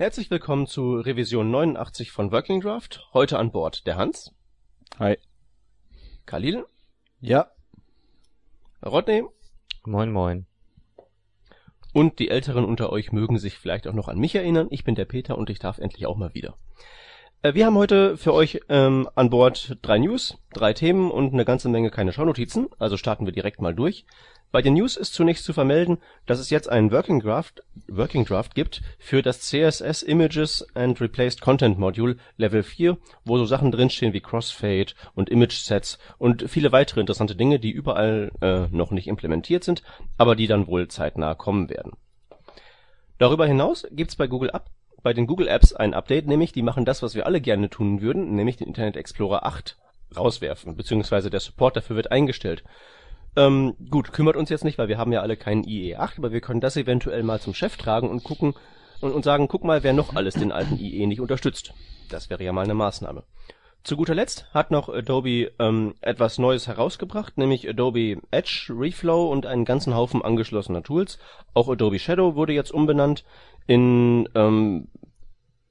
[0.00, 3.08] Herzlich willkommen zu Revision 89 von Working Draft.
[3.14, 4.32] Heute an Bord der Hans.
[4.96, 5.18] Hi.
[6.24, 6.66] Khalil.
[7.20, 7.50] Ja.
[8.80, 9.24] Rodney.
[9.84, 10.46] Moin, moin.
[11.92, 14.68] Und die Älteren unter euch mögen sich vielleicht auch noch an mich erinnern.
[14.70, 16.56] Ich bin der Peter und ich darf endlich auch mal wieder.
[17.42, 21.44] Äh, wir haben heute für euch ähm, an Bord drei News, drei Themen und eine
[21.44, 22.68] ganze Menge keine Schaunotizen.
[22.78, 24.04] Also starten wir direkt mal durch.
[24.50, 28.54] Bei den News ist zunächst zu vermelden, dass es jetzt einen Working Draft, Working Draft
[28.54, 32.96] gibt für das CSS Images and Replaced Content Module Level 4,
[33.26, 37.70] wo so Sachen drinstehen wie Crossfade und Image Sets und viele weitere interessante Dinge, die
[37.70, 39.82] überall äh, noch nicht implementiert sind,
[40.16, 41.92] aber die dann wohl zeitnah kommen werden.
[43.18, 44.70] Darüber hinaus gibt's bei Google Up
[45.02, 48.00] bei den Google Apps ein Update, nämlich die machen das, was wir alle gerne tun
[48.00, 49.76] würden, nämlich den Internet Explorer 8
[50.16, 52.64] rauswerfen, beziehungsweise der Support dafür wird eingestellt.
[53.36, 56.40] Ähm, gut, kümmert uns jetzt nicht, weil wir haben ja alle keinen IE8, aber wir
[56.40, 58.54] können das eventuell mal zum Chef tragen und gucken
[59.00, 61.74] und, und sagen, guck mal, wer noch alles den alten IE nicht unterstützt.
[62.08, 63.22] Das wäre ja mal eine Maßnahme.
[63.84, 69.46] Zu guter Letzt hat noch Adobe ähm, etwas Neues herausgebracht, nämlich Adobe Edge, Reflow und
[69.46, 71.18] einen ganzen Haufen angeschlossener Tools.
[71.54, 73.24] Auch Adobe Shadow wurde jetzt umbenannt
[73.66, 74.88] in ähm,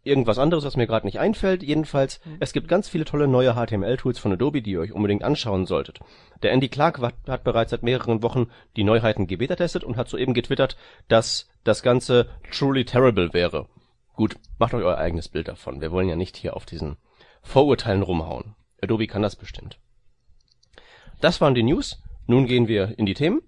[0.08, 1.62] irgendwas anderes, was mir gerade nicht einfällt.
[1.62, 2.38] Jedenfalls, mhm.
[2.40, 6.00] es gibt ganz viele tolle neue HTML-Tools von Adobe, die ihr euch unbedingt anschauen solltet.
[6.42, 10.34] Der Andy Clark hat, hat bereits seit mehreren Wochen die Neuheiten gebeta-testet und hat soeben
[10.34, 13.68] getwittert, dass das Ganze truly terrible wäre.
[14.16, 15.82] Gut, macht euch euer eigenes Bild davon.
[15.82, 16.98] Wir wollen ja nicht hier auf diesen
[17.48, 18.56] Vorurteilen rumhauen.
[18.84, 19.80] Adobe kann das bestimmt.
[21.22, 22.04] Das waren die News.
[22.28, 23.42] Nun gehen wir in die Themen.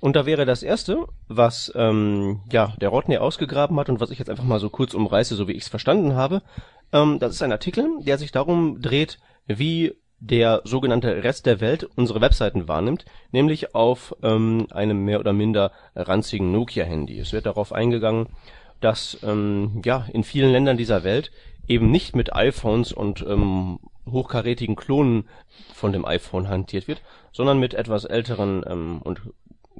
[0.00, 4.18] Und da wäre das erste, was ähm, ja der Rodney ausgegraben hat und was ich
[4.18, 6.42] jetzt einfach mal so kurz umreiße, so wie ich es verstanden habe.
[6.92, 11.88] Ähm, das ist ein Artikel, der sich darum dreht, wie der sogenannte Rest der Welt
[11.96, 17.18] unsere Webseiten wahrnimmt, nämlich auf ähm, einem mehr oder minder ranzigen Nokia-Handy.
[17.18, 18.28] Es wird darauf eingegangen,
[18.80, 21.30] dass ähm, ja in vielen Ländern dieser Welt
[21.70, 23.78] eben nicht mit iPhones und ähm,
[24.10, 25.28] hochkarätigen Klonen
[25.72, 27.00] von dem iPhone hantiert wird,
[27.32, 29.20] sondern mit etwas älteren ähm, und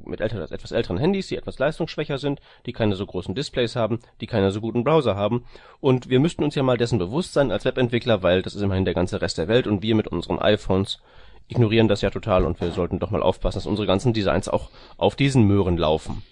[0.07, 3.99] mit älteren, etwas älteren Handys, die etwas leistungsschwächer sind, die keine so großen Displays haben,
[4.21, 5.45] die keine so guten Browser haben.
[5.81, 8.85] Und wir müssten uns ja mal dessen bewusst sein als Webentwickler, weil das ist immerhin
[8.85, 11.03] der ganze Rest der Welt und wir mit unseren iPhones
[11.49, 14.71] ignorieren das ja total und wir sollten doch mal aufpassen, dass unsere ganzen Designs auch
[14.97, 16.23] auf diesen Möhren laufen.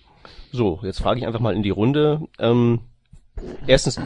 [0.53, 2.23] So, jetzt frage ich einfach mal in die Runde.
[2.39, 2.81] Ähm,
[3.67, 4.01] erstens,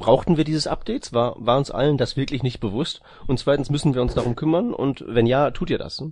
[0.00, 1.12] brauchten wir dieses Updates?
[1.12, 3.00] War, war uns allen das wirklich nicht bewusst?
[3.28, 4.74] Und zweitens, müssen wir uns darum kümmern?
[4.74, 6.02] Und wenn ja, tut ihr das?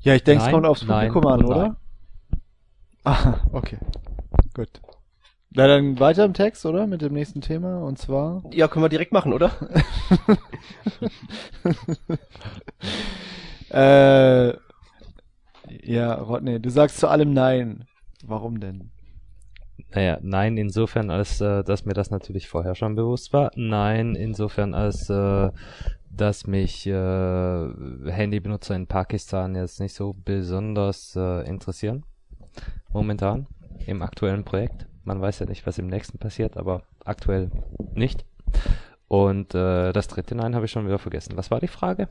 [0.00, 1.76] Ja, ich denke, es kommt aufs Publikum an, oder?
[3.04, 3.78] Ah, okay.
[4.54, 4.80] Gut.
[5.50, 6.86] Na dann weiter im Text, oder?
[6.86, 8.42] Mit dem nächsten Thema, und zwar.
[8.52, 9.50] Ja, können wir direkt machen, oder?
[13.70, 14.54] äh,
[15.82, 17.86] ja, Rodney, du sagst zu allem Nein.
[18.24, 18.92] Warum denn?
[19.90, 23.50] Naja, nein, insofern, als äh, dass mir das natürlich vorher schon bewusst war.
[23.56, 25.50] Nein, insofern, als äh,
[26.10, 32.04] dass mich äh, Handybenutzer in Pakistan jetzt nicht so besonders äh, interessieren.
[32.92, 33.46] Momentan
[33.86, 34.86] im aktuellen Projekt.
[35.04, 37.50] Man weiß ja nicht, was im nächsten passiert, aber aktuell
[37.94, 38.24] nicht.
[39.08, 41.36] Und äh, das dritte Nein habe ich schon wieder vergessen.
[41.36, 42.08] Was war die Frage?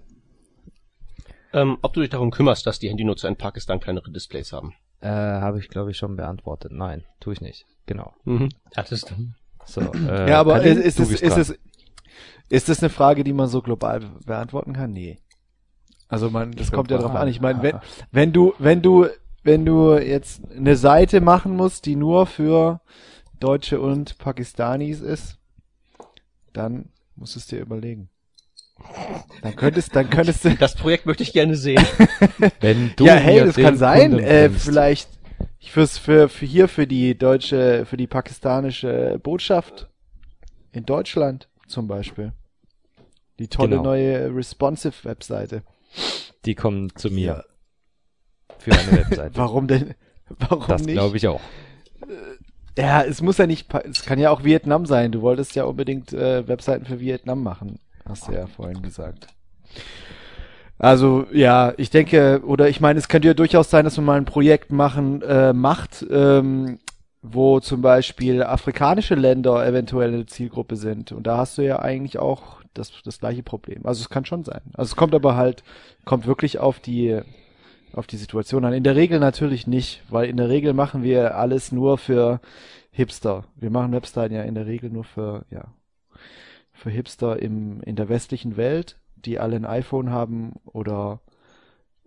[1.54, 4.74] Ähm, ob du dich darum kümmerst, dass die Handynutzer in Pakistan kleinere Displays haben.
[5.02, 6.72] Äh, habe ich, glaube ich, schon beantwortet.
[6.72, 7.66] Nein, tue ich nicht.
[7.88, 8.14] Genau.
[8.24, 8.50] Mhm.
[8.74, 9.14] Das ist
[9.66, 11.60] so, äh, ja, aber ist, ist, es, ist, es,
[12.50, 14.92] ist das eine Frage, die man so global beantworten kann?
[14.92, 15.20] Nee.
[16.08, 17.28] Also man, das kommt ja darauf an.
[17.30, 17.80] Ich meine, wenn,
[18.12, 19.08] wenn du, wenn du,
[19.44, 22.82] wenn du jetzt eine Seite machen musst, die nur für
[23.40, 25.40] Deutsche und Pakistanis ist,
[26.54, 28.10] dann musst du es dir überlegen.
[29.42, 30.56] Dann könntest, dann könntest du.
[30.60, 31.84] Das Projekt möchte ich gerne sehen.
[32.60, 34.20] wenn du ja, hey, das kann sein.
[34.20, 35.10] Äh, vielleicht
[35.60, 39.90] fürs, für, für hier für die deutsche, für die pakistanische Botschaft
[40.72, 42.34] in Deutschland zum Beispiel.
[43.40, 43.84] Die tolle genau.
[43.84, 45.64] neue responsive Webseite.
[46.46, 47.26] Die kommen zu mir.
[47.26, 47.44] Ja.
[48.60, 49.32] Für eine Webseite.
[49.36, 49.96] Warum denn?
[50.38, 50.98] Warum das nicht?
[50.98, 51.42] Das glaube ich auch.
[52.78, 55.12] Ja, es muss ja nicht, es kann ja auch Vietnam sein.
[55.12, 59.28] Du wolltest ja unbedingt äh, Webseiten für Vietnam machen, hast du ja vorhin gesagt.
[60.78, 64.18] Also ja, ich denke, oder ich meine, es könnte ja durchaus sein, dass man mal
[64.18, 66.80] ein Projekt machen äh, macht, ähm,
[67.22, 71.12] wo zum Beispiel afrikanische Länder eventuell eine Zielgruppe sind.
[71.12, 73.86] Und da hast du ja eigentlich auch das, das gleiche Problem.
[73.86, 74.62] Also es kann schon sein.
[74.74, 75.64] Also es kommt aber halt,
[76.04, 77.22] kommt wirklich auf die,
[77.94, 78.74] auf die Situation an.
[78.74, 82.40] In der Regel natürlich nicht, weil in der Regel machen wir alles nur für
[82.90, 83.46] Hipster.
[83.56, 85.66] Wir machen Webseiten ja in der Regel nur für, ja,
[86.82, 91.22] für Hipster im, in der westlichen Welt, die alle ein iPhone haben oder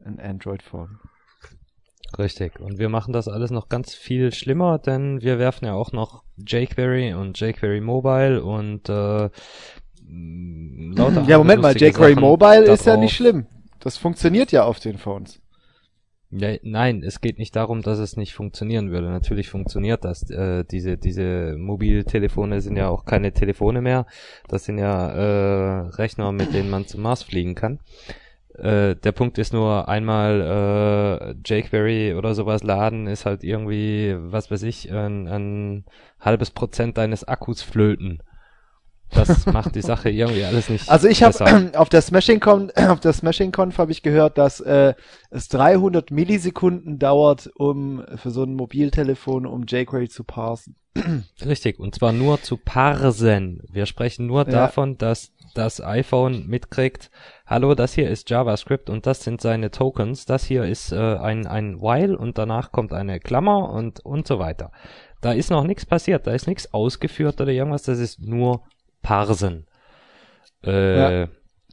[0.05, 0.99] ein Android-Phone.
[2.19, 2.61] Richtig.
[2.61, 6.25] Und wir machen das alles noch ganz viel schlimmer, denn wir werfen ja auch noch
[6.37, 9.31] jQuery und jQuery Mobile und äh,
[10.09, 13.47] lauter Ja, Moment mal, jQuery Mobile ist ja nicht schlimm.
[13.81, 15.41] Das funktioniert ja auf den Phones.
[16.37, 19.09] Ja, nein, es geht nicht darum, dass es nicht funktionieren würde.
[19.09, 20.29] Natürlich funktioniert das.
[20.31, 24.07] Äh, diese diese Mobiltelefone sind ja auch keine Telefone mehr.
[24.49, 27.79] Das sind ja äh, Rechner, mit denen man zum Mars fliegen kann.
[28.59, 34.51] Äh, der Punkt ist nur einmal äh, jQuery oder sowas laden ist halt irgendwie, was
[34.51, 35.85] weiß ich, ein, ein
[36.19, 38.23] halbes Prozent deines Akkus flöten.
[39.15, 40.89] Das macht die Sache irgendwie alles nicht.
[40.89, 44.61] Also ich habe auf der Smashing Con, auf der Smashing Conf habe ich gehört, dass
[44.61, 44.95] äh,
[45.31, 50.77] es 300 Millisekunden dauert, um für so ein Mobiltelefon, um jQuery zu parsen.
[51.45, 53.63] Richtig, und zwar nur zu parsen.
[53.71, 54.53] Wir sprechen nur ja.
[54.53, 57.11] davon, dass das iPhone mitkriegt,
[57.47, 61.47] hallo, das hier ist JavaScript und das sind seine Tokens, das hier ist äh, ein,
[61.47, 64.73] ein While und danach kommt eine Klammer und, und so weiter.
[65.21, 68.63] Da ist noch nichts passiert, da ist nichts ausgeführt oder irgendwas, das ist nur
[69.05, 69.69] parsen.
[70.65, 71.29] Äh, ja.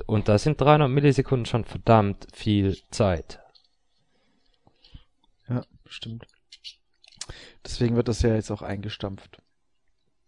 [0.06, 3.39] Und da sind 300 Millisekunden schon verdammt viel Zeit.
[5.50, 6.28] Ja, stimmt.
[7.66, 9.38] Deswegen wird das ja jetzt auch eingestampft.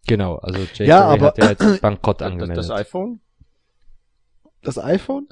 [0.06, 2.58] Genau, also jQuery ja, aber, hat ja jetzt Bankrott angemeldet.
[2.58, 3.20] Das, das iPhone?
[4.62, 5.28] Das iPhone?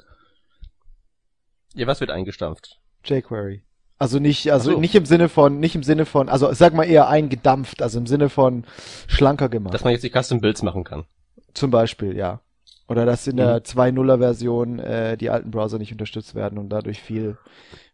[1.73, 2.79] Ja, was wird eingestampft?
[3.05, 3.63] jQuery.
[3.99, 4.79] Also nicht, also so.
[4.79, 8.07] nicht im Sinne von, nicht im Sinne von, also sag mal eher eingedampft, also im
[8.07, 8.65] Sinne von
[9.07, 9.73] schlanker gemacht.
[9.73, 11.05] Dass man jetzt die Custom Builds machen kann.
[11.53, 12.41] Zum Beispiel, ja.
[12.87, 13.63] Oder dass in der mhm.
[13.63, 17.37] 2.0er Version äh, die alten Browser nicht unterstützt werden und dadurch viel,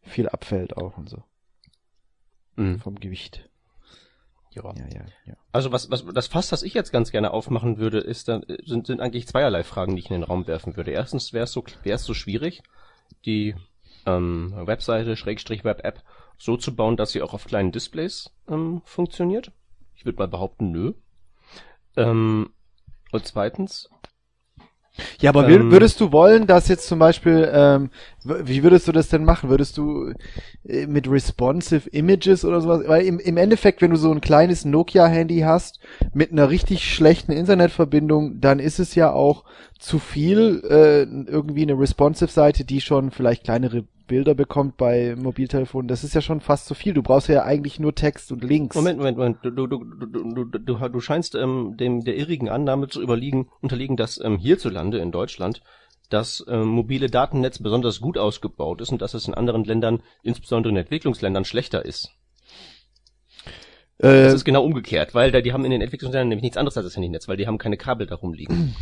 [0.02, 1.24] viel abfällt auch und so.
[2.56, 2.80] Mhm.
[2.80, 3.50] Vom Gewicht.
[4.52, 4.64] Ja.
[4.76, 5.36] ja, ja, ja.
[5.52, 8.88] Also was, was, das Fass, das ich jetzt ganz gerne aufmachen würde, ist dann, sind,
[8.88, 10.92] sind eigentlich zweierlei Fragen, die ich in den Raum werfen würde.
[10.92, 12.64] Erstens wäre es so, wäre es so schwierig,
[13.26, 13.56] die
[14.08, 16.04] ähm, Webseite, Schrägstrich Web-App
[16.38, 19.52] so zu bauen, dass sie auch auf kleinen Displays ähm, funktioniert.
[19.96, 20.94] Ich würde mal behaupten, nö.
[21.96, 22.50] Ähm,
[23.12, 23.90] und zweitens.
[25.20, 27.90] Ja, aber ähm, würdest du wollen, dass jetzt zum Beispiel, ähm,
[28.24, 29.50] wie würdest du das denn machen?
[29.50, 30.14] Würdest du
[30.68, 32.82] äh, mit responsive Images oder sowas?
[32.88, 35.80] Weil im, im Endeffekt, wenn du so ein kleines Nokia-Handy hast
[36.14, 39.46] mit einer richtig schlechten Internetverbindung, dann ist es ja auch
[39.78, 45.88] zu viel äh, irgendwie eine responsive Seite, die schon vielleicht kleinere Bilder bekommt bei Mobiltelefonen,
[45.88, 46.94] das ist ja schon fast zu viel.
[46.94, 48.76] Du brauchst ja eigentlich nur Text und Links.
[48.76, 49.38] Moment, Moment, Moment.
[49.44, 53.96] Du, du, du, du, du, du, scheinst ähm, dem der irrigen Annahme zu überliegen, unterliegen,
[53.96, 55.62] dass ähm, hierzulande in Deutschland
[56.10, 60.72] das ähm, mobile Datennetz besonders gut ausgebaut ist und dass es in anderen Ländern, insbesondere
[60.72, 62.10] in Entwicklungsländern, schlechter ist.
[64.00, 66.78] Äh, das ist genau umgekehrt, weil da, die haben in den Entwicklungsländern nämlich nichts anderes
[66.78, 68.76] als das Handynetz, weil die haben keine Kabel darum liegen.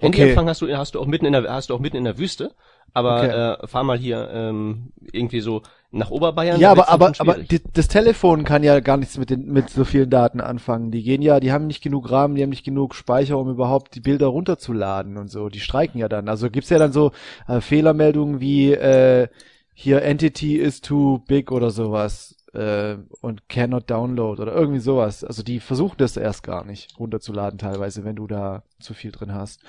[0.00, 0.06] Okay.
[0.06, 2.18] Handyempfang hast du hast du auch mitten in der hast du auch mitten in der
[2.18, 2.54] Wüste,
[2.92, 3.64] aber okay.
[3.64, 6.60] äh, fahr mal hier ähm, irgendwie so nach Oberbayern.
[6.60, 9.84] Ja, aber aber aber die, das Telefon kann ja gar nichts mit den mit so
[9.84, 10.90] vielen Daten anfangen.
[10.90, 13.94] Die gehen ja, die haben nicht genug Rahmen, die haben nicht genug Speicher, um überhaupt
[13.94, 15.48] die Bilder runterzuladen und so.
[15.48, 16.28] Die streiken ja dann.
[16.28, 17.12] Also gibt's ja dann so
[17.46, 19.28] äh, Fehlermeldungen wie äh,
[19.72, 25.24] hier Entity is too big oder sowas äh, und cannot download oder irgendwie sowas.
[25.24, 29.32] Also die versuchen das erst gar nicht runterzuladen teilweise, wenn du da zu viel drin
[29.32, 29.62] hast.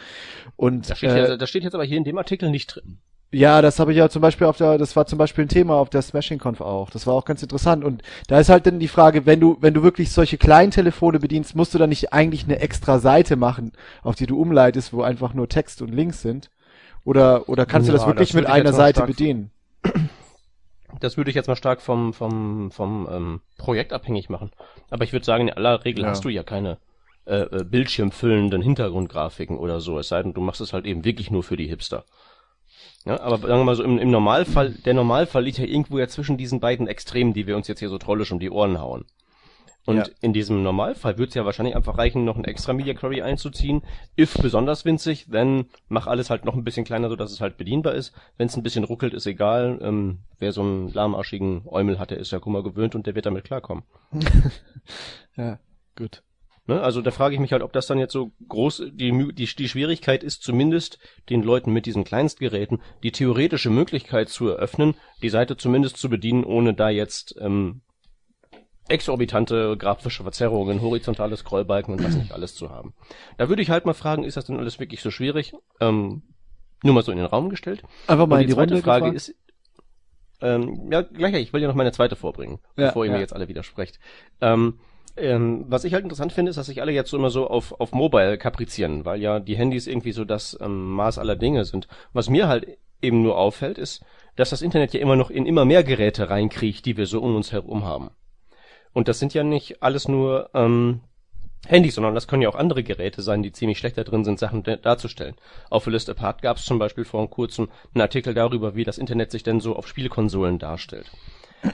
[0.56, 2.98] Und das steht, äh, ja, das steht jetzt aber hier in dem Artikel nicht drin.
[3.32, 5.76] Ja, das habe ich ja zum Beispiel auf der, das war zum Beispiel ein Thema
[5.76, 6.90] auf der Smashing Conf auch.
[6.90, 7.84] Das war auch ganz interessant.
[7.84, 11.20] Und da ist halt dann die Frage, wenn du, wenn du wirklich solche kleinen Telefone
[11.20, 13.72] bedienst, musst du dann nicht eigentlich eine extra Seite machen,
[14.02, 16.50] auf die du umleitest, wo einfach nur Text und Links sind?
[17.04, 19.52] Oder, oder kannst ja, du das wirklich das mit einer Seite bedienen?
[21.00, 24.50] Das würde ich jetzt mal stark vom, vom, vom ähm, Projekt abhängig machen.
[24.90, 26.10] Aber ich würde sagen, in aller Regel ja.
[26.10, 26.80] hast du ja keine
[27.26, 30.00] äh, äh, bildschirmfüllenden Hintergrundgrafiken oder so.
[30.00, 32.06] Es sei denn, du machst es halt eben wirklich nur für die Hipster.
[33.06, 36.08] Ja, aber sagen wir mal so, im, im Normalfall, der Normalfall liegt ja irgendwo ja
[36.08, 39.06] zwischen diesen beiden Extremen, die wir uns jetzt hier so trollisch um die Ohren hauen.
[39.86, 40.06] Und ja.
[40.22, 43.82] in diesem Normalfall wird es ja wahrscheinlich einfach reichen, noch ein extra Media Query einzuziehen.
[44.20, 47.58] If besonders winzig, then mach alles halt noch ein bisschen kleiner, so dass es halt
[47.58, 48.14] bedienbar ist.
[48.38, 49.80] Wenn es ein bisschen ruckelt, ist egal.
[49.82, 53.26] Ähm, wer so einen lahmarschigen Eumel hat, der ist ja Kummer gewöhnt und der wird
[53.26, 53.84] damit klarkommen.
[55.36, 55.58] ja,
[55.96, 56.22] gut.
[56.70, 56.82] Ne?
[56.82, 59.68] Also da frage ich mich halt, ob das dann jetzt so groß, die, die, die
[59.68, 61.00] Schwierigkeit ist zumindest
[61.32, 66.44] den Leuten mit diesen Kleinstgeräten die theoretische Möglichkeit zu eröffnen, die Seite zumindest zu bedienen,
[66.44, 67.82] ohne da jetzt ähm,
[68.88, 72.94] exorbitante grafische Verzerrungen, horizontale Scrollbalken und was nicht alles zu haben.
[73.38, 75.54] Da würde ich halt mal fragen, ist das denn alles wirklich so schwierig?
[75.80, 76.22] Ähm,
[76.84, 77.82] nur mal so in den Raum gestellt.
[78.06, 79.16] Einfach mal und die, die zweite Runde Frage gefragt.
[79.16, 79.36] ist,
[80.42, 83.18] ähm, ja, gleich, ich will ja noch meine zweite vorbringen, ja, bevor ihr ja.
[83.18, 84.00] mir jetzt alle widersprecht.
[84.40, 84.80] Ähm,
[85.20, 87.80] ähm, was ich halt interessant finde, ist, dass sich alle jetzt so immer so auf,
[87.80, 91.88] auf Mobile kaprizieren, weil ja die Handys irgendwie so das ähm, Maß aller Dinge sind.
[92.14, 94.04] Was mir halt eben nur auffällt, ist,
[94.36, 97.36] dass das Internet ja immer noch in immer mehr Geräte reinkriecht, die wir so um
[97.36, 98.12] uns herum haben.
[98.94, 101.02] Und das sind ja nicht alles nur ähm,
[101.68, 104.40] Handys, sondern das können ja auch andere Geräte sein, die ziemlich schlecht da drin sind,
[104.40, 105.36] Sachen darzustellen.
[105.70, 109.32] Auf List Apart gab es zum Beispiel vor kurzem einen Artikel darüber, wie das Internet
[109.32, 111.12] sich denn so auf Spielkonsolen darstellt.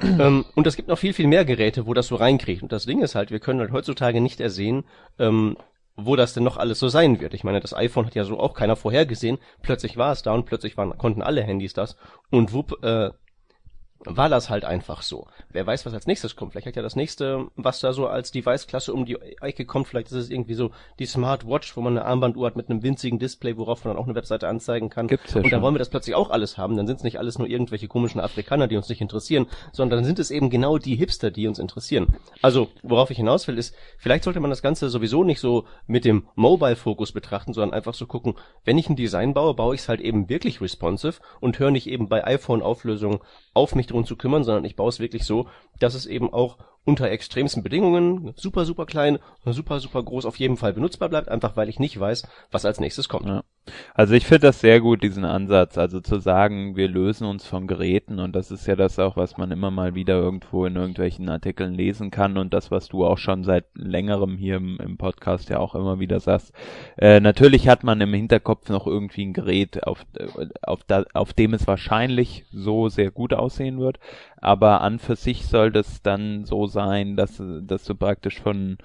[0.02, 2.64] Ähm, und es gibt noch viel, viel mehr Geräte, wo das so reinkriegt.
[2.64, 4.84] Und das Ding ist halt, wir können halt heutzutage nicht ersehen,
[5.20, 5.58] ähm,
[5.96, 7.34] wo das denn noch alles so sein wird.
[7.34, 9.38] Ich meine, das iPhone hat ja so auch keiner vorhergesehen.
[9.62, 11.96] Plötzlich war es da und plötzlich waren, konnten alle Handys das.
[12.32, 13.12] Und wupp, äh,
[14.04, 15.28] war das halt einfach so.
[15.50, 16.52] Wer weiß, was als nächstes kommt.
[16.52, 20.08] Vielleicht hat ja das nächste, was da so als Device-Klasse um die Ecke kommt, vielleicht
[20.08, 23.58] ist es irgendwie so die Smartwatch, wo man eine Armbanduhr hat mit einem winzigen Display,
[23.58, 25.08] worauf man dann auch eine Webseite anzeigen kann.
[25.08, 25.62] Gibt's ja und dann schon.
[25.62, 26.78] wollen wir das plötzlich auch alles haben.
[26.78, 30.06] Dann sind es nicht alles nur irgendwelche komischen Afrikaner, die uns nicht interessieren, sondern dann
[30.06, 32.16] sind es eben genau die Hipster, die uns interessieren.
[32.42, 36.06] Also, worauf ich hinaus will, ist, vielleicht sollte man das Ganze sowieso nicht so mit
[36.06, 38.36] dem Mobile-Fokus betrachten, sondern einfach so gucken,
[38.66, 41.88] wenn ich ein Design baue, baue ich es halt eben wirklich responsive und höre nicht
[41.88, 43.20] eben bei iPhone-Auflösungen
[43.56, 45.48] auf, mich drum zu kümmern, sondern ich baue es wirklich so,
[45.80, 50.56] dass es eben auch unter extremsten Bedingungen super, super klein, super, super groß auf jeden
[50.56, 53.26] Fall benutzbar bleibt, einfach weil ich nicht weiß, was als nächstes kommt.
[53.26, 53.44] Ja.
[53.96, 57.66] Also ich finde das sehr gut, diesen Ansatz, also zu sagen, wir lösen uns von
[57.66, 61.28] Geräten und das ist ja das auch, was man immer mal wieder irgendwo in irgendwelchen
[61.30, 65.50] Artikeln lesen kann und das, was du auch schon seit längerem hier im, im Podcast
[65.50, 66.54] ja auch immer wieder sagst.
[66.98, 71.34] Äh, natürlich hat man im Hinterkopf noch irgendwie ein Gerät, auf, äh, auf, da, auf
[71.34, 74.00] dem es wahrscheinlich so sehr gut aussehen wird,
[74.38, 78.78] aber an für sich soll das dann so sein, dass, dass du praktisch von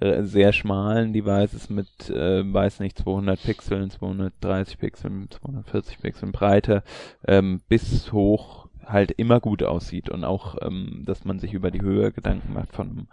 [0.00, 6.82] äh, sehr schmalen Devices mit, äh, weiß nicht, 200 Pixeln, 230 Pixeln, 240 Pixeln Breite,
[7.26, 11.80] ähm, bis hoch halt immer gut aussieht und auch, ähm, dass man sich über die
[11.80, 13.08] Höhe Gedanken macht von,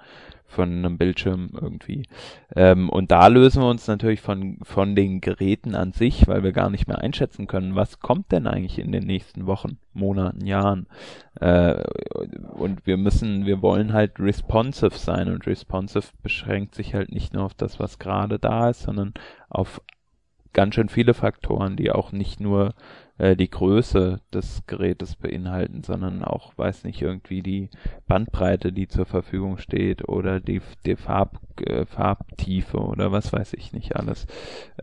[0.45, 2.07] von einem Bildschirm irgendwie.
[2.55, 6.51] Ähm, und da lösen wir uns natürlich von, von den Geräten an sich, weil wir
[6.51, 10.87] gar nicht mehr einschätzen können, was kommt denn eigentlich in den nächsten Wochen, Monaten, Jahren.
[11.39, 11.83] Äh,
[12.53, 17.43] und wir müssen, wir wollen halt responsive sein und responsive beschränkt sich halt nicht nur
[17.43, 19.13] auf das, was gerade da ist, sondern
[19.49, 19.81] auf
[20.53, 22.75] ganz schön viele Faktoren, die auch nicht nur
[23.17, 27.69] äh, die Größe des Gerätes beinhalten, sondern auch, weiß nicht, irgendwie die
[28.07, 33.73] Bandbreite, die zur Verfügung steht oder die, die Farb, äh, Farbtiefe oder was weiß ich
[33.73, 34.25] nicht alles.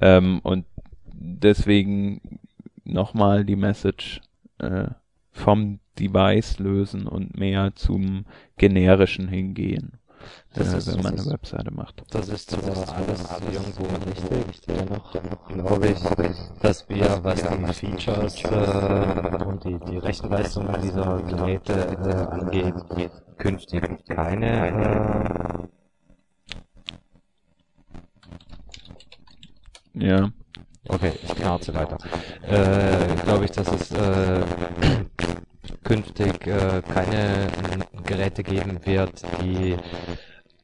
[0.01, 0.65] Ähm, und
[1.13, 2.41] deswegen
[2.85, 4.21] nochmal die Message
[4.59, 4.89] äh,
[5.33, 8.25] vom Device lösen und mehr zum
[8.57, 9.93] generischen hingehen,
[10.55, 12.03] Das äh, ist- wenn man das eine Webseite macht.
[12.11, 13.21] Das ist zwar alles
[13.53, 15.12] irgendwo richtig, dennoch
[15.49, 15.99] glaube ich,
[16.61, 22.75] dass wir, was die Features äh, und die, die Rechenleistung dieser Geräte äh, angeht,
[23.39, 25.69] künftig keine
[29.95, 30.25] Ja.
[30.27, 30.31] äh,
[30.89, 31.99] Okay, ich knarze weiter.
[32.49, 34.41] Äh, glaube ich, dass es äh,
[35.85, 39.76] künftig äh, keine äh, Geräte geben wird, die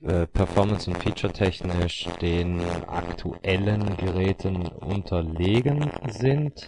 [0.02, 6.66] äh, performance- und feature-technisch den aktuellen Geräten unterlegen sind.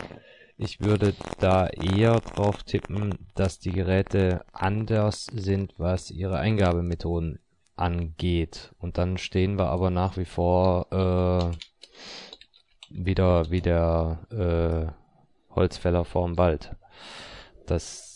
[0.56, 7.38] Ich würde da eher drauf tippen, dass die Geräte anders sind, was ihre Eingabemethoden
[7.76, 8.72] angeht.
[8.78, 11.56] Und dann stehen wir aber nach wie vor äh,
[12.90, 16.74] wieder wie der äh, Holzfäller vorm Wald.
[17.66, 18.07] Das,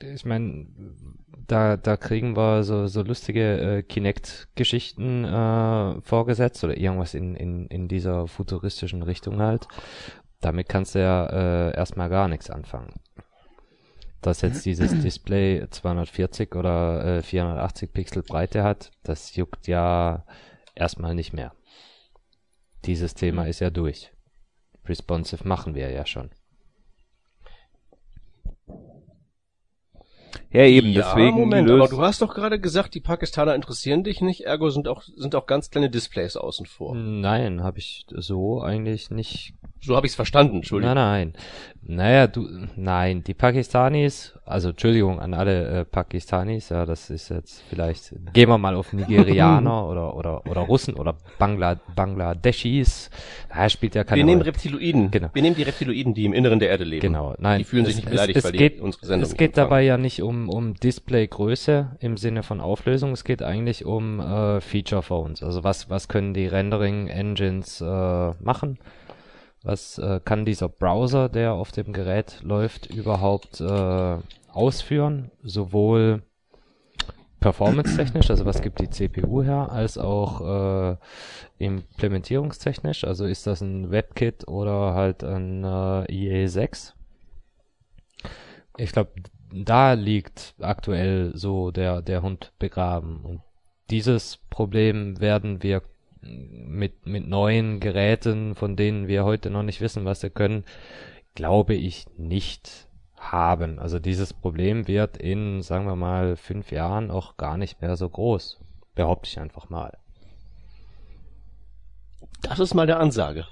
[0.00, 0.66] ich meine,
[1.46, 7.66] da, da kriegen wir so, so lustige äh, Kinect-Geschichten äh, vorgesetzt oder irgendwas in, in,
[7.66, 9.68] in dieser futuristischen Richtung halt.
[10.40, 12.94] Damit kannst du ja äh, erstmal gar nichts anfangen.
[14.20, 20.24] Dass jetzt dieses Display 240 oder äh, 480 Pixel Breite hat, das juckt ja
[20.74, 21.52] erstmal nicht mehr.
[22.84, 24.12] Dieses Thema ist ja durch.
[24.86, 26.30] Responsive machen wir ja schon.
[30.50, 34.04] Ja, eben, ja, deswegen Moment, löst, aber du hast doch gerade gesagt, die Pakistaner interessieren
[34.04, 36.94] dich nicht, ergo sind auch, sind auch ganz kleine Displays außen vor.
[36.94, 39.54] Nein, habe ich so eigentlich nicht.
[39.80, 40.94] So habe ich es verstanden, Entschuldigung.
[40.94, 41.42] Nein, nein.
[41.84, 47.64] Naja, du, nein, die Pakistanis, also Entschuldigung an alle äh, Pakistanis, ja, das ist jetzt
[47.68, 53.10] vielleicht, gehen wir mal auf Nigerianer oder, oder, oder Russen oder Bangla, Bangladeschis.
[53.52, 54.52] Da spielt ja keine Wir nehmen Rolle.
[54.52, 55.10] Reptiloiden.
[55.10, 55.30] Genau.
[55.32, 57.00] Wir nehmen die Reptiloiden, die im Inneren der Erde leben.
[57.00, 57.58] Genau, nein.
[57.58, 59.50] Die fühlen es, sich nicht beleidigt, es, es weil geht, die unsere Sendung Es geht
[59.50, 59.70] empfangen.
[59.70, 64.60] dabei ja nicht um, um Displaygröße im Sinne von Auflösung, es geht eigentlich um äh,
[64.60, 65.42] Feature Phones.
[65.42, 68.78] Also was, was können die Rendering Engines äh, machen?
[69.62, 74.16] Was äh, kann dieser Browser, der auf dem Gerät läuft, überhaupt äh,
[74.48, 75.30] ausführen?
[75.42, 76.22] Sowohl
[77.42, 80.96] performance-technisch, also was gibt die CPU her, als auch äh,
[81.58, 83.04] implementierungstechnisch.
[83.04, 86.92] Also ist das ein WebKit oder halt ein äh, IE6?
[88.78, 89.10] Ich glaube,
[89.52, 93.20] da liegt aktuell so der, der Hund begraben.
[93.24, 93.40] Und
[93.90, 95.82] dieses Problem werden wir
[96.22, 100.64] mit, mit neuen Geräten, von denen wir heute noch nicht wissen, was sie können,
[101.34, 103.78] glaube ich nicht haben.
[103.78, 108.08] Also dieses Problem wird in, sagen wir mal, fünf Jahren auch gar nicht mehr so
[108.08, 108.60] groß.
[108.94, 109.96] Behaupte ich einfach mal.
[112.42, 113.46] Das ist mal der Ansage.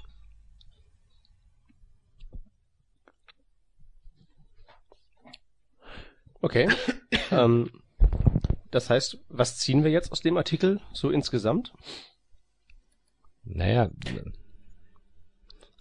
[6.41, 6.67] Okay.
[7.31, 7.69] ähm,
[8.71, 11.73] das heißt, was ziehen wir jetzt aus dem Artikel so insgesamt?
[13.43, 13.89] Naja,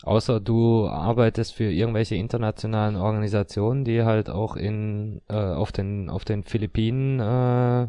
[0.03, 6.25] außer du arbeitest für irgendwelche internationalen Organisationen, die halt auch in äh, auf den auf
[6.25, 7.89] den Philippinen äh,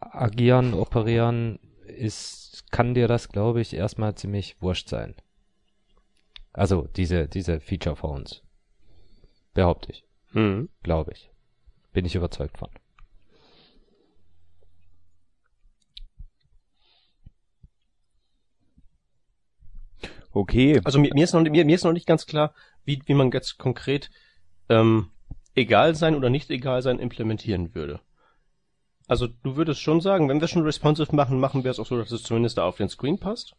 [0.00, 5.14] agieren, operieren, ist kann dir das, glaube ich, erstmal ziemlich wurscht sein.
[6.52, 8.42] Also diese diese Feature Phones,
[9.54, 10.68] behaupte ich, Mhm.
[10.82, 11.29] glaube ich,
[11.92, 12.68] bin ich überzeugt von.
[20.32, 20.80] Okay.
[20.84, 22.54] Also mir, mir, ist noch, mir, mir ist noch nicht ganz klar,
[22.84, 24.10] wie, wie man jetzt konkret
[24.68, 25.10] ähm,
[25.54, 28.00] egal sein oder nicht egal sein implementieren würde.
[29.08, 31.98] Also du würdest schon sagen, wenn wir schon responsive machen, machen wir es auch so,
[31.98, 33.56] dass es zumindest da auf den Screen passt.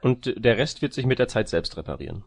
[0.00, 2.24] Und der Rest wird sich mit der Zeit selbst reparieren.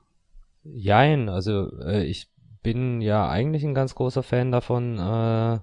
[0.64, 2.28] Jein, also äh, ich
[2.62, 5.60] bin ja eigentlich ein ganz großer Fan davon, äh,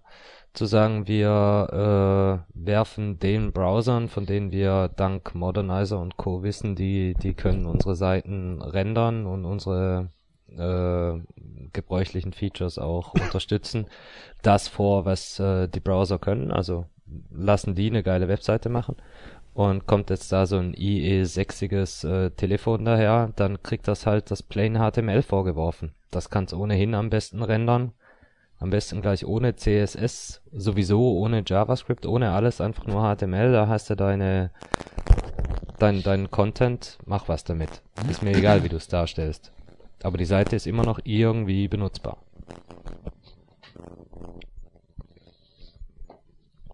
[0.55, 6.43] zu sagen, wir äh, werfen den Browsern, von denen wir dank Modernizer und Co.
[6.45, 10.11] wissen, die, die können unsere Seiten rendern und unsere
[10.57, 11.21] äh,
[11.73, 13.87] gebräuchlichen Features auch unterstützen,
[14.43, 16.53] das vor, was äh, die Browser können.
[16.53, 16.87] Also
[17.31, 18.97] lassen die eine geile Webseite machen
[19.55, 24.43] und kommt jetzt da so ein IE6iges äh, Telefon daher, dann kriegt das halt das
[24.43, 25.95] Plain HTML vorgeworfen.
[26.15, 27.93] Das kann's ohnehin am besten rendern.
[28.61, 33.51] Am besten gleich ohne CSS, sowieso ohne JavaScript, ohne alles, einfach nur HTML.
[33.51, 34.53] Da hast du deine,
[35.81, 37.69] dein, dein Content, mach was damit.
[38.09, 39.51] Ist mir egal, wie du es darstellst.
[40.05, 42.19] Aber die Seite ist immer noch irgendwie benutzbar.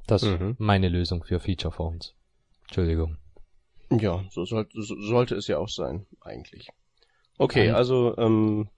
[0.06, 0.56] Das ist Mhm.
[0.58, 2.14] meine Lösung für Feature Phones.
[2.64, 3.16] Entschuldigung.
[3.90, 6.68] Ja, so, soll, so sollte es ja auch sein, eigentlich.
[7.38, 8.68] Okay, also ähm,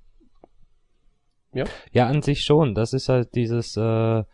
[1.92, 2.74] Ja, an sich schon.
[2.74, 4.24] Das ist halt dieses äh,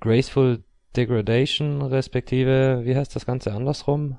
[0.00, 0.64] Graceful
[0.96, 4.18] Degradation, respektive, wie heißt das Ganze andersrum?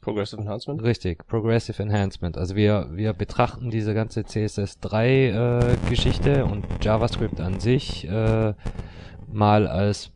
[0.00, 0.82] Progressive Enhancement.
[0.82, 2.36] Richtig, Progressive Enhancement.
[2.36, 8.54] Also wir, wir betrachten diese ganze CSS3 äh, und JavaScript an sich äh,
[9.30, 10.10] mal als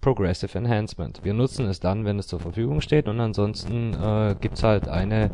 [0.00, 1.24] Progressive Enhancement.
[1.24, 5.30] Wir nutzen es dann, wenn es zur Verfügung steht und ansonsten äh, gibt's halt eine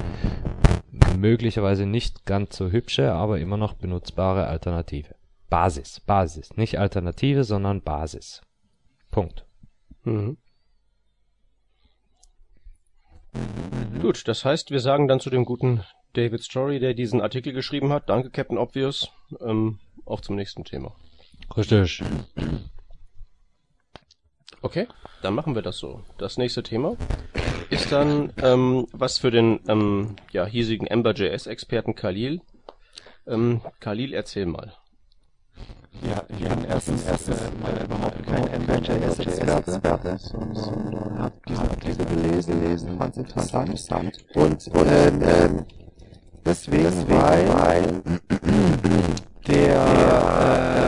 [1.16, 5.14] möglicherweise nicht ganz so hübsche, aber immer noch benutzbare Alternative.
[5.48, 6.56] Basis, Basis.
[6.56, 8.42] Nicht Alternative, sondern Basis.
[9.10, 9.46] Punkt.
[10.04, 10.36] Mhm.
[14.00, 15.82] Gut, das heißt, wir sagen dann zu dem guten
[16.14, 20.94] David Story, der diesen Artikel geschrieben hat, danke Captain Obvious, ähm, auf zum nächsten Thema.
[21.56, 22.02] Richtig.
[24.62, 24.88] Okay,
[25.22, 26.02] dann machen wir das so.
[26.18, 26.96] Das nächste Thema
[27.70, 32.40] ist dann ähm, was für den ähm, ja, hiesigen Ember.js-Experten Khalil.
[33.26, 34.72] Ähm, Khalil, erzähl mal.
[36.02, 42.98] Ja, ich bin erstens erst mal überhaupt kein Ember.js-Experte, sondern habe diesen Artikel gelesen, gelesen
[42.98, 44.24] fand es interessant.
[44.34, 45.64] Und ähm,
[46.44, 48.02] deswegen, weil
[49.46, 49.76] der,
[50.82, 50.85] äh,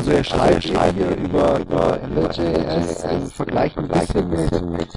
[0.00, 4.88] also er schreibt hier über, über Ember.js, also vergleicht ein bisschen mit,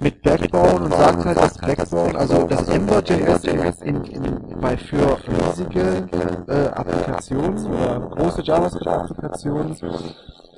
[0.00, 6.08] mit Backbone und sagt halt, dass Backbone, also das Ember.js in, in, bei für riesige
[6.48, 9.76] äh, Applikationen oder große JavaScript-Applikationen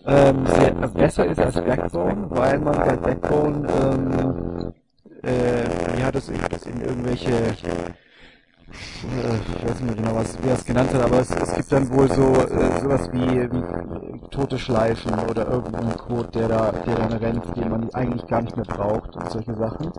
[0.07, 4.73] ähm, sehr, besser ist als Backbone, weil man bei Backbone ähm,
[5.25, 8.08] äh, ja, das, das in irgendwelche äh,
[8.71, 11.91] ich weiß nicht mehr genau, was, wer es genannt hat, aber es, es gibt dann
[11.91, 17.13] wohl so äh, sowas wie, wie tote Schleifen oder irgendeinen Code, der da, der dann
[17.13, 19.91] rennt, den man eigentlich gar nicht mehr braucht und solche Sachen.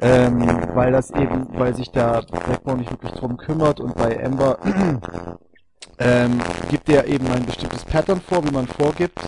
[0.00, 4.58] Ähm, weil das eben, weil sich da Backbone nicht wirklich drum kümmert und bei Ember
[5.98, 9.20] ähm, gibt er eben ein bestimmtes Pattern vor, wie man vorgibt,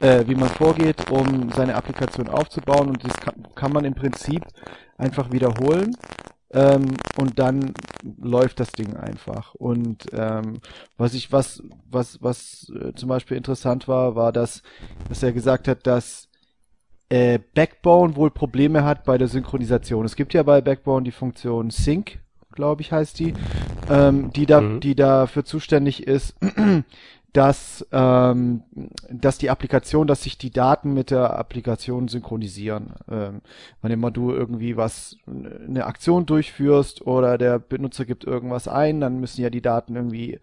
[0.00, 4.44] äh, wie man vorgeht, um seine Applikation aufzubauen und das kann, kann man im Prinzip
[4.98, 5.96] einfach wiederholen
[6.54, 7.74] ähm, und dann
[8.22, 9.54] läuft das Ding einfach.
[9.54, 10.60] Und ähm,
[10.96, 14.62] was ich was was was äh, zum Beispiel interessant war, war, dass
[15.08, 16.28] dass er gesagt hat, dass
[17.10, 20.04] äh, Backbone wohl Probleme hat bei der Synchronisation.
[20.06, 22.20] Es gibt ja bei Backbone die Funktion Sync,
[22.52, 23.34] glaube ich, heißt die,
[23.90, 24.80] ähm, die da Mhm.
[24.80, 26.34] die dafür zuständig ist,
[27.34, 28.62] dass, ähm,
[29.10, 32.94] dass die Applikation, dass sich die Daten mit der Applikation synchronisieren.
[33.10, 33.40] Ähm,
[33.82, 39.18] wann immer du irgendwie was, eine Aktion durchführst oder der Benutzer gibt irgendwas ein, dann
[39.18, 40.38] müssen ja die Daten irgendwie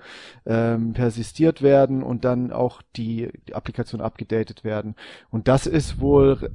[0.45, 4.95] ähm, persistiert werden und dann auch die, die Applikation abgedatet werden.
[5.29, 6.51] Und das ist wohl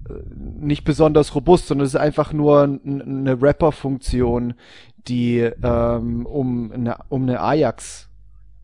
[0.61, 4.53] nicht besonders robust, sondern es ist einfach nur eine Wrapper-Funktion,
[5.09, 8.11] die ähm, um eine, um eine Ajax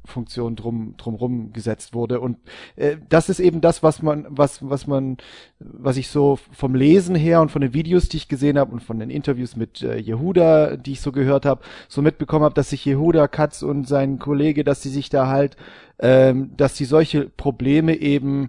[0.05, 2.21] Funktion drum drumrum gesetzt wurde.
[2.21, 2.39] Und
[2.77, 5.17] äh, das ist eben das was man was was man
[5.59, 8.81] was ich so vom Lesen her und von den Videos die ich gesehen habe und
[8.83, 12.71] von den Interviews mit äh, Yehuda die ich so gehört habe so mitbekommen habe dass
[12.71, 15.57] sich Yehuda Katz und sein Kollege dass sie sich da halt
[15.99, 18.49] ähm, dass sie solche Probleme eben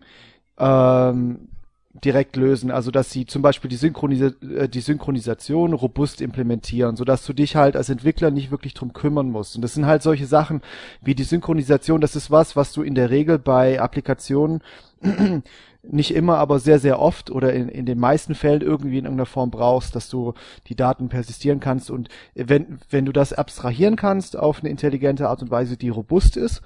[0.57, 1.49] ähm,
[1.93, 2.71] direkt lösen.
[2.71, 7.55] Also dass sie zum Beispiel die, Synchronisa äh, die Synchronisation robust implementieren, sodass du dich
[7.55, 9.55] halt als Entwickler nicht wirklich drum kümmern musst.
[9.55, 10.61] Und das sind halt solche Sachen
[11.01, 14.61] wie die Synchronisation, das ist was, was du in der Regel bei Applikationen
[15.83, 19.25] nicht immer, aber sehr, sehr oft oder in, in den meisten Fällen irgendwie in irgendeiner
[19.25, 20.33] Form brauchst, dass du
[20.67, 21.91] die Daten persistieren kannst.
[21.91, 26.37] Und wenn, wenn du das abstrahieren kannst auf eine intelligente Art und Weise, die robust
[26.37, 26.61] ist,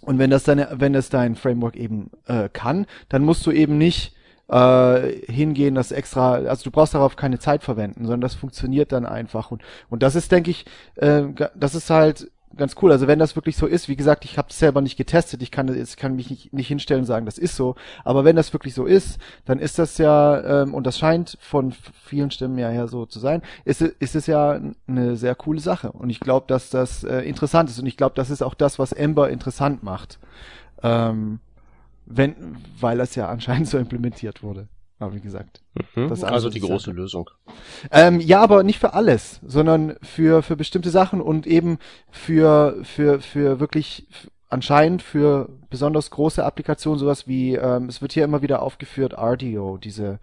[0.00, 3.78] und wenn das deine, wenn das dein Framework eben äh, kann, dann musst du eben
[3.78, 4.14] nicht
[4.48, 9.06] äh, hingehen, das extra, also du brauchst darauf keine Zeit verwenden, sondern das funktioniert dann
[9.06, 12.92] einfach und und das ist, denke ich, äh, das ist halt ganz cool.
[12.92, 15.50] Also wenn das wirklich so ist, wie gesagt, ich habe es selber nicht getestet, ich
[15.50, 17.74] kann ich kann mich nicht, nicht hinstellen und sagen, das ist so.
[18.04, 21.72] Aber wenn das wirklich so ist, dann ist das ja ähm, und das scheint von
[22.04, 25.92] vielen Stimmen ja her so zu sein, ist ist es ja eine sehr coole Sache.
[25.92, 28.78] Und ich glaube, dass das äh, interessant ist und ich glaube, das ist auch das,
[28.78, 30.18] was Ember interessant macht.
[30.82, 31.40] Ähm,
[32.06, 34.68] wenn, weil das ja anscheinend so implementiert wurde.
[34.98, 35.62] Aber wie gesagt.
[35.94, 36.10] Mhm.
[36.22, 36.96] also die große Sache.
[36.96, 37.30] Lösung.
[37.90, 41.78] Ähm, ja, aber nicht für alles, sondern für, für bestimmte Sachen und eben
[42.10, 44.06] für, für, für wirklich
[44.48, 49.78] anscheinend für besonders große Applikationen, sowas wie, ähm, es wird hier immer wieder aufgeführt, RDO,
[49.78, 50.20] diese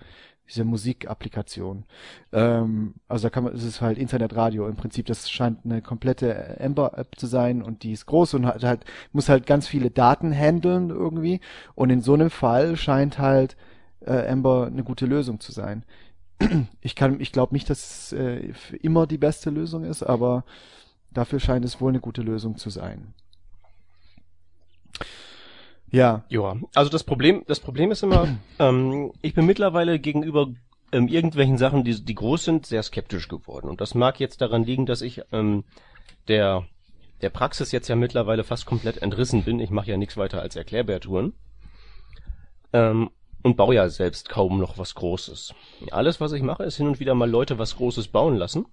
[0.51, 1.85] diese Musikapplikation.
[2.31, 5.05] Ähm, also da kann man, es ist halt Internetradio im Prinzip.
[5.05, 9.29] Das scheint eine komplette Ember-App zu sein und die ist groß und hat halt muss
[9.29, 11.39] halt ganz viele Daten handeln irgendwie.
[11.75, 13.55] Und in so einem Fall scheint halt
[14.01, 15.85] äh, Ember eine gute Lösung zu sein.
[16.81, 20.43] Ich kann, ich glaube nicht, dass es äh, immer die beste Lösung ist, aber
[21.11, 23.13] dafür scheint es wohl eine gute Lösung zu sein.
[25.91, 26.23] Ja.
[26.30, 28.27] Ja, also das Problem, das Problem ist immer,
[28.60, 30.47] ähm, ich bin mittlerweile gegenüber
[30.91, 33.69] ähm, irgendwelchen Sachen, die, die groß sind, sehr skeptisch geworden.
[33.69, 35.63] Und das mag jetzt daran liegen, dass ich ähm,
[36.27, 36.65] der,
[37.21, 39.60] der Praxis jetzt ja mittlerweile fast komplett entrissen bin.
[39.60, 41.34] Ich mache ja nichts weiter als Erklärbärtouren.
[42.73, 43.10] Ähm,
[43.43, 45.56] und baue ja selbst kaum noch was Großes.
[45.89, 48.65] Alles, was ich mache, ist hin und wieder mal Leute was Großes bauen lassen.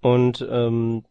[0.00, 1.04] Und ähm,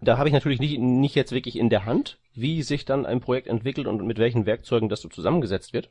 [0.00, 3.20] da habe ich natürlich nicht, nicht jetzt wirklich in der Hand, wie sich dann ein
[3.20, 5.90] Projekt entwickelt und mit welchen Werkzeugen das so zusammengesetzt wird.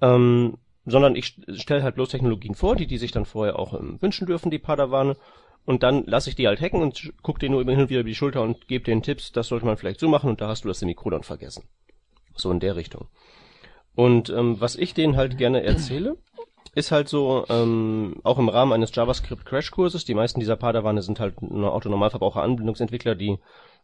[0.00, 4.00] Ähm, sondern ich stelle halt bloß Technologien vor, die die sich dann vorher auch ähm,
[4.00, 5.16] wünschen dürfen, die Padawane.
[5.64, 8.08] Und dann lasse ich die halt hacken und gucke denen nur hin und wieder über
[8.08, 10.64] die Schulter und gebe denen Tipps, das sollte man vielleicht so machen und da hast
[10.64, 11.64] du das Semikolon vergessen.
[12.36, 13.08] So in der Richtung.
[13.96, 16.16] Und ähm, was ich denen halt gerne erzähle,
[16.76, 21.20] ist halt so, ähm, auch im Rahmen eines JavaScript Crashkurses, die meisten dieser Padawane sind
[21.20, 23.38] halt nur Autonormalverbraucher-Anbindungsentwickler, die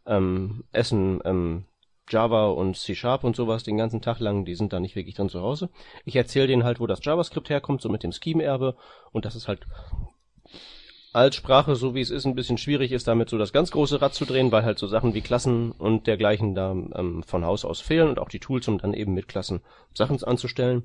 [0.05, 1.65] ähm, essen ähm,
[2.07, 5.15] Java und C Sharp und sowas den ganzen Tag lang, die sind da nicht wirklich
[5.15, 5.69] drin zu Hause.
[6.05, 8.75] Ich erzähle denen halt, wo das JavaScript herkommt, so mit dem Scheme-Erbe
[9.11, 9.65] und das ist halt
[11.13, 14.03] als Sprache, so wie es ist, ein bisschen schwierig ist, damit so das ganz große
[14.03, 17.65] Rad zu drehen, weil halt so Sachen wie Klassen und dergleichen da ähm, von Haus
[17.65, 19.61] aus fehlen und auch die Tools, um dann eben mit Klassen
[19.95, 20.83] Sachen anzustellen.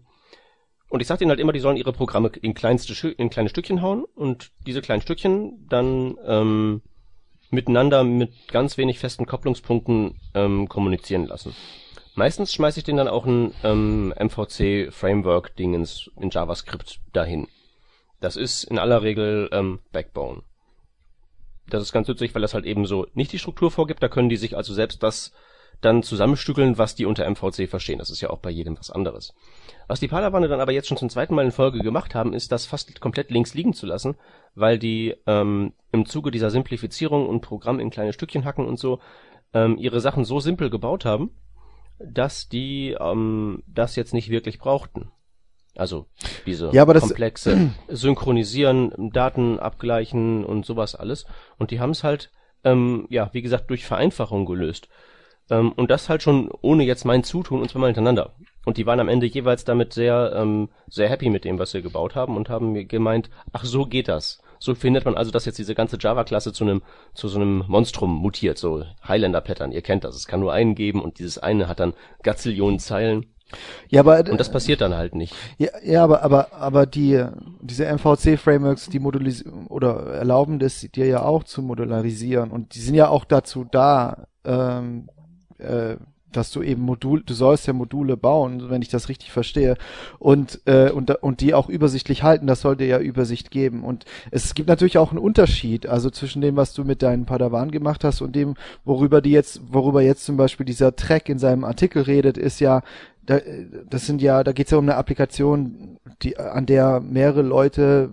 [0.88, 3.83] Und ich sag denen halt immer, die sollen ihre Programme in kleinste in kleine Stückchen
[3.83, 6.83] hauen und diese kleinen Stückchen dann ähm,
[7.51, 11.55] miteinander mit ganz wenig festen Kopplungspunkten ähm, kommunizieren lassen.
[12.14, 17.48] Meistens schmeiße ich denen dann auch ein ähm, MVC-Framework-Dingens in JavaScript dahin.
[18.20, 20.42] Das ist in aller Regel ähm, Backbone.
[21.68, 24.03] Das ist ganz nützlich, weil das halt eben so nicht die Struktur vorgibt.
[24.03, 25.33] Da können die sich also selbst das
[25.81, 27.99] dann zusammenstückeln, was die unter MVC verstehen.
[27.99, 29.35] Das ist ja auch bei jedem was anderes.
[29.87, 32.51] Was die Padawane dann aber jetzt schon zum zweiten Mal in Folge gemacht haben, ist,
[32.51, 34.17] das fast komplett links liegen zu lassen,
[34.55, 39.01] weil die ähm, im Zuge dieser Simplifizierung und Programm in kleine Stückchen hacken und so
[39.55, 41.31] ähm, ihre Sachen so simpel gebaut haben,
[41.99, 45.11] dass die ähm, das jetzt nicht wirklich brauchten.
[45.77, 46.07] Also
[46.45, 51.25] diese ja, komplexe Synchronisieren, Daten abgleichen und sowas alles.
[51.57, 52.33] Und die haben es halt,
[52.64, 54.88] ähm, ja, wie gesagt, durch Vereinfachung gelöst.
[55.51, 58.35] Ähm, und das halt schon ohne jetzt mein Zutun und zweimal hintereinander.
[58.65, 61.83] Und die waren am Ende jeweils damit sehr, ähm, sehr happy mit dem, was wir
[61.83, 64.43] gebaut haben und haben mir gemeint, ach so geht das.
[64.59, 66.83] So findet man also, dass jetzt diese ganze Java-Klasse zu einem,
[67.15, 70.17] zu so einem Monstrum mutiert, so Highlander-Pattern, ihr kennt das.
[70.17, 73.27] Es kann nur einen geben und dieses eine hat dann Gazillionen Zeilen.
[73.89, 75.35] Ja, aber Und das passiert dann halt nicht.
[75.57, 77.25] Ja, ja, aber aber aber die
[77.63, 82.95] diese MVC-Frameworks, die modulis oder erlauben das dir ja auch zu modularisieren und die sind
[82.95, 85.09] ja auch dazu da, ähm,
[85.59, 85.97] äh,
[86.33, 89.77] dass du eben Modul, du sollst ja Module bauen, wenn ich das richtig verstehe,
[90.18, 92.47] und äh, und und die auch übersichtlich halten.
[92.47, 93.83] Das soll dir ja Übersicht geben.
[93.83, 97.71] Und es gibt natürlich auch einen Unterschied, also zwischen dem, was du mit deinen Padawan
[97.71, 101.64] gemacht hast und dem, worüber die jetzt, worüber jetzt zum Beispiel dieser Track in seinem
[101.64, 102.83] Artikel redet, ist ja
[103.29, 103.40] da,
[103.90, 108.09] das sind ja, da geht es ja um eine Applikation, die, an der mehrere Leute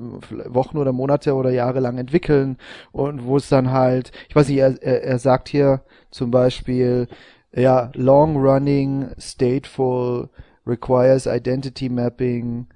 [0.47, 2.57] Wochen oder Monate oder Jahre lang entwickeln
[2.91, 5.81] und wo es dann halt, ich weiß nicht, er, er sagt hier
[6.11, 7.07] zum Beispiel,
[7.55, 10.29] ja, long running, stateful,
[10.65, 12.67] requires identity mapping,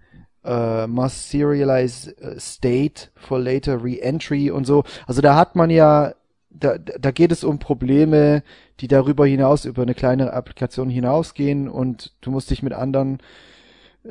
[0.46, 4.84] uh, must serialize uh, state for later re-entry und so.
[5.08, 6.14] Also da hat man ja
[6.50, 8.44] da, da geht es um Probleme,
[8.80, 13.20] die darüber hinaus, über eine kleine Applikation hinausgehen und du musst dich mit anderen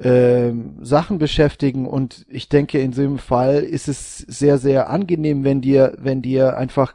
[0.03, 5.45] ähm, Sachen beschäftigen und ich denke, in so einem Fall ist es sehr, sehr angenehm,
[5.45, 6.95] wenn dir, wenn dir einfach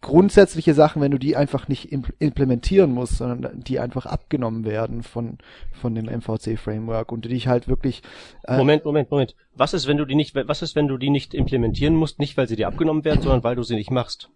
[0.00, 5.38] grundsätzliche Sachen, wenn du die einfach nicht implementieren musst, sondern die einfach abgenommen werden von,
[5.72, 8.02] von dem MVC-Framework und du dich halt wirklich.
[8.44, 9.34] Äh Moment, Moment, Moment.
[9.54, 12.36] Was ist, wenn du die nicht, was ist, wenn du die nicht implementieren musst, nicht
[12.36, 14.30] weil sie dir abgenommen werden, sondern weil du sie nicht machst?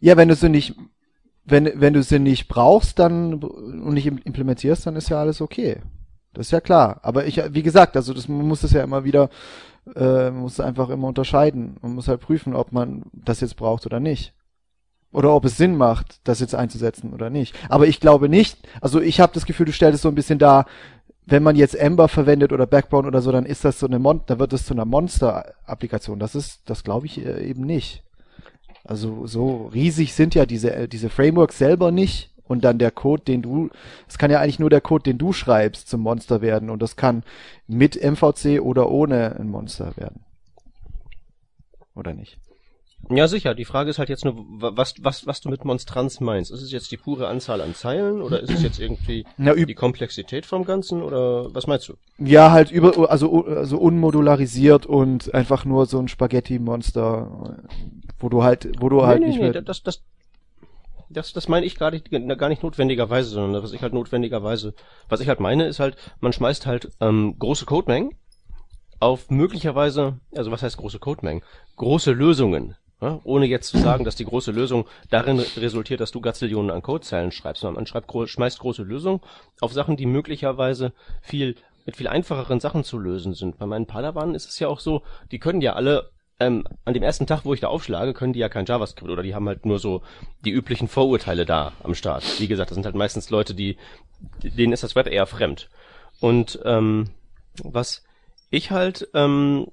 [0.00, 0.74] Ja, wenn du sie nicht,
[1.44, 5.82] wenn, wenn du sie nicht brauchst, dann und nicht implementierst, dann ist ja alles okay.
[6.34, 7.00] Das ist ja klar.
[7.02, 9.30] Aber ich, wie gesagt, also das, man muss es ja immer wieder,
[9.96, 11.76] äh, muss einfach immer unterscheiden.
[11.82, 14.34] Man muss halt prüfen, ob man das jetzt braucht oder nicht.
[15.10, 17.54] Oder ob es Sinn macht, das jetzt einzusetzen oder nicht.
[17.70, 20.38] Aber ich glaube nicht, also ich habe das Gefühl, du stellst es so ein bisschen
[20.38, 20.66] da,
[21.24, 24.22] wenn man jetzt Ember verwendet oder Backbone oder so, dann ist das so eine Mon
[24.26, 26.18] da wird es zu einer Monster-Applikation.
[26.18, 28.02] Das ist, das glaube ich äh, eben nicht.
[28.84, 32.34] Also so riesig sind ja diese, äh, diese Frameworks selber nicht.
[32.48, 33.70] Und dann der Code, den du,
[34.08, 36.70] es kann ja eigentlich nur der Code, den du schreibst, zum Monster werden.
[36.70, 37.22] Und das kann
[37.66, 40.24] mit MVC oder ohne ein Monster werden.
[41.94, 42.38] Oder nicht?
[43.10, 43.54] Ja, sicher.
[43.54, 46.50] Die Frage ist halt jetzt nur, was, was, was du mit Monstranz meinst.
[46.50, 49.74] Ist es jetzt die pure Anzahl an Zeilen oder ist es jetzt irgendwie Na, die
[49.74, 51.94] Komplexität vom Ganzen oder was meinst du?
[52.18, 57.56] Ja, halt über, also, also unmodularisiert und einfach nur so ein Spaghetti-Monster,
[58.18, 59.62] wo du halt, wo du nee, halt nee, nicht nee, mehr.
[59.62, 60.02] Das, das,
[61.10, 64.74] das, das meine ich gar nicht, gar nicht notwendigerweise, sondern was ich halt notwendigerweise,
[65.08, 68.14] was ich halt meine, ist halt, man schmeißt halt ähm, große Codemengen
[69.00, 71.42] auf möglicherweise, also was heißt große Codemengen?
[71.76, 76.20] Große Lösungen ja, ohne jetzt zu sagen, dass die große Lösung darin resultiert, dass du
[76.20, 79.20] Gazillionen an Codezeilen schreibst, sondern man schreibt, schmeißt große Lösungen
[79.60, 80.92] auf Sachen, die möglicherweise
[81.22, 81.54] viel
[81.86, 83.58] mit viel einfacheren Sachen zu lösen sind.
[83.58, 87.02] Bei meinen Padawan ist es ja auch so, die können ja alle ähm, an dem
[87.02, 89.66] ersten Tag, wo ich da aufschlage, können die ja kein JavaScript oder die haben halt
[89.66, 90.02] nur so
[90.44, 92.40] die üblichen Vorurteile da am Start.
[92.40, 93.76] Wie gesagt, das sind halt meistens Leute, die
[94.42, 95.68] denen ist das Web eher fremd.
[96.20, 97.10] Und ähm,
[97.62, 98.04] was
[98.50, 99.66] ich halt ähm,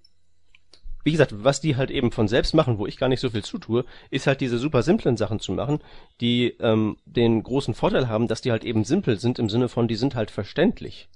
[1.05, 3.43] wie gesagt, was die halt eben von selbst machen, wo ich gar nicht so viel
[3.43, 5.79] zutue, ist halt diese super simplen Sachen zu machen,
[6.19, 9.87] die ähm, den großen Vorteil haben, dass die halt eben simpel sind im Sinne von,
[9.87, 11.07] die sind halt verständlich.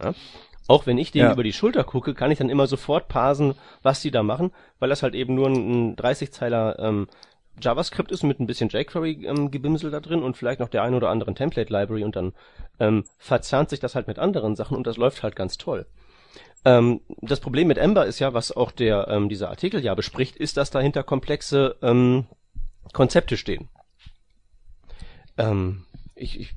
[0.00, 0.14] Ja?
[0.68, 1.32] Auch wenn ich denen ja.
[1.32, 4.88] über die Schulter gucke, kann ich dann immer sofort parsen, was die da machen, weil
[4.88, 7.06] das halt eben nur ein, ein 30-Zeiler ähm,
[7.60, 11.08] JavaScript ist mit ein bisschen jQuery-Gebimsel ähm, da drin und vielleicht noch der ein oder
[11.08, 12.32] anderen Template-Library und dann
[12.80, 15.86] ähm, verzahnt sich das halt mit anderen Sachen und das läuft halt ganz toll.
[16.64, 20.36] Ähm, das Problem mit Ember ist ja, was auch der ähm, dieser Artikel ja bespricht,
[20.36, 22.26] ist, dass dahinter komplexe ähm,
[22.92, 23.68] Konzepte stehen.
[25.38, 26.54] Ähm, ich, ich,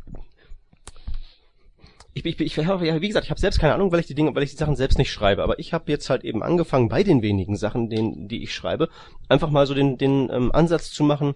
[2.25, 4.36] ich, ich, ich ja, wie gesagt, ich habe selbst keine Ahnung, weil ich die Dinge,
[4.36, 5.43] weil ich die Sachen selbst nicht schreibe.
[5.43, 8.89] Aber ich habe jetzt halt eben angefangen, bei den wenigen Sachen, den, die ich schreibe,
[9.27, 11.36] einfach mal so den, den ähm, Ansatz zu machen,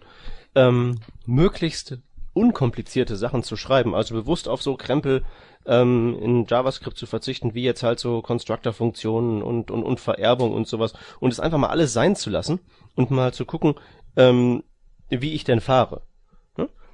[0.55, 1.97] ähm, möglichst
[2.33, 3.95] unkomplizierte Sachen zu schreiben.
[3.95, 5.23] Also bewusst auf so Krempel
[5.65, 10.67] ähm, in JavaScript zu verzichten, wie jetzt halt so Constructor-Funktionen und, und, und Vererbung und
[10.67, 12.59] sowas und es einfach mal alles sein zu lassen
[12.95, 13.75] und mal zu gucken,
[14.17, 14.63] ähm,
[15.09, 16.01] wie ich denn fahre.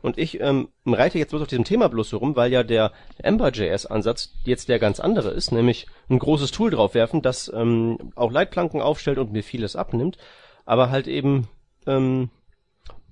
[0.02, 2.92] Und ich ähm, reite jetzt bloß auf diesem Thema bloß so rum, weil ja der
[3.18, 8.82] Ember.js-Ansatz jetzt der ganz andere ist, nämlich ein großes Tool draufwerfen, das ähm, auch Leitplanken
[8.82, 10.18] aufstellt und mir vieles abnimmt,
[10.66, 11.48] aber halt eben,
[11.86, 12.30] ähm,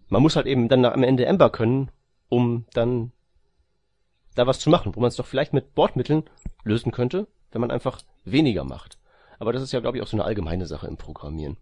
[0.10, 1.92] man muss halt eben dann am Ende Ember können,
[2.30, 3.12] um dann
[4.36, 6.24] da was zu machen, wo man es doch vielleicht mit Bordmitteln
[6.64, 8.98] lösen könnte, wenn man einfach weniger macht.
[9.40, 11.58] Aber das ist ja, glaube ich, auch so eine allgemeine Sache im Programmieren.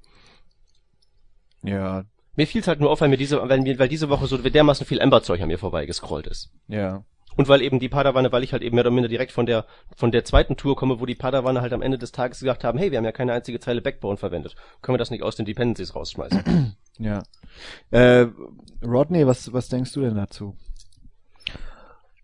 [1.63, 2.05] Ja.
[2.35, 4.37] Mir fiel es halt nur auf, weil mir diese, weil, mir, weil diese Woche so
[4.37, 6.51] dermaßen viel Ember-Zeug an mir vorbeigescrollt ist.
[6.67, 7.03] Ja.
[7.37, 9.65] Und weil eben die Padawane, weil ich halt eben mehr oder minder direkt von der,
[9.95, 12.77] von der zweiten Tour komme, wo die Padawane halt am Ende des Tages gesagt haben,
[12.77, 14.55] hey, wir haben ja keine einzige Zeile Backbone verwendet.
[14.81, 16.75] Können wir das nicht aus den Dependencies rausschmeißen?
[16.97, 17.23] Ja.
[17.91, 18.27] Äh,
[18.85, 20.55] Rodney, was, was denkst du denn dazu?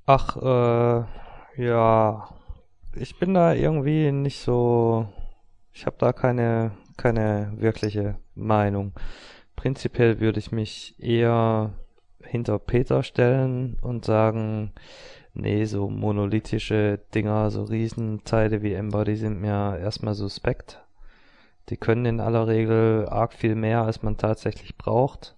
[0.05, 2.29] Ach, äh, ja,
[2.95, 5.09] ich bin da irgendwie nicht so,
[5.73, 8.93] ich habe da keine, keine wirkliche Meinung.
[9.55, 11.73] Prinzipiell würde ich mich eher
[12.23, 14.71] hinter Peter stellen und sagen,
[15.33, 20.81] nee, so monolithische Dinger, so Riesenteile wie Ember, die sind mir erstmal suspekt.
[21.69, 25.35] Die können in aller Regel arg viel mehr, als man tatsächlich braucht.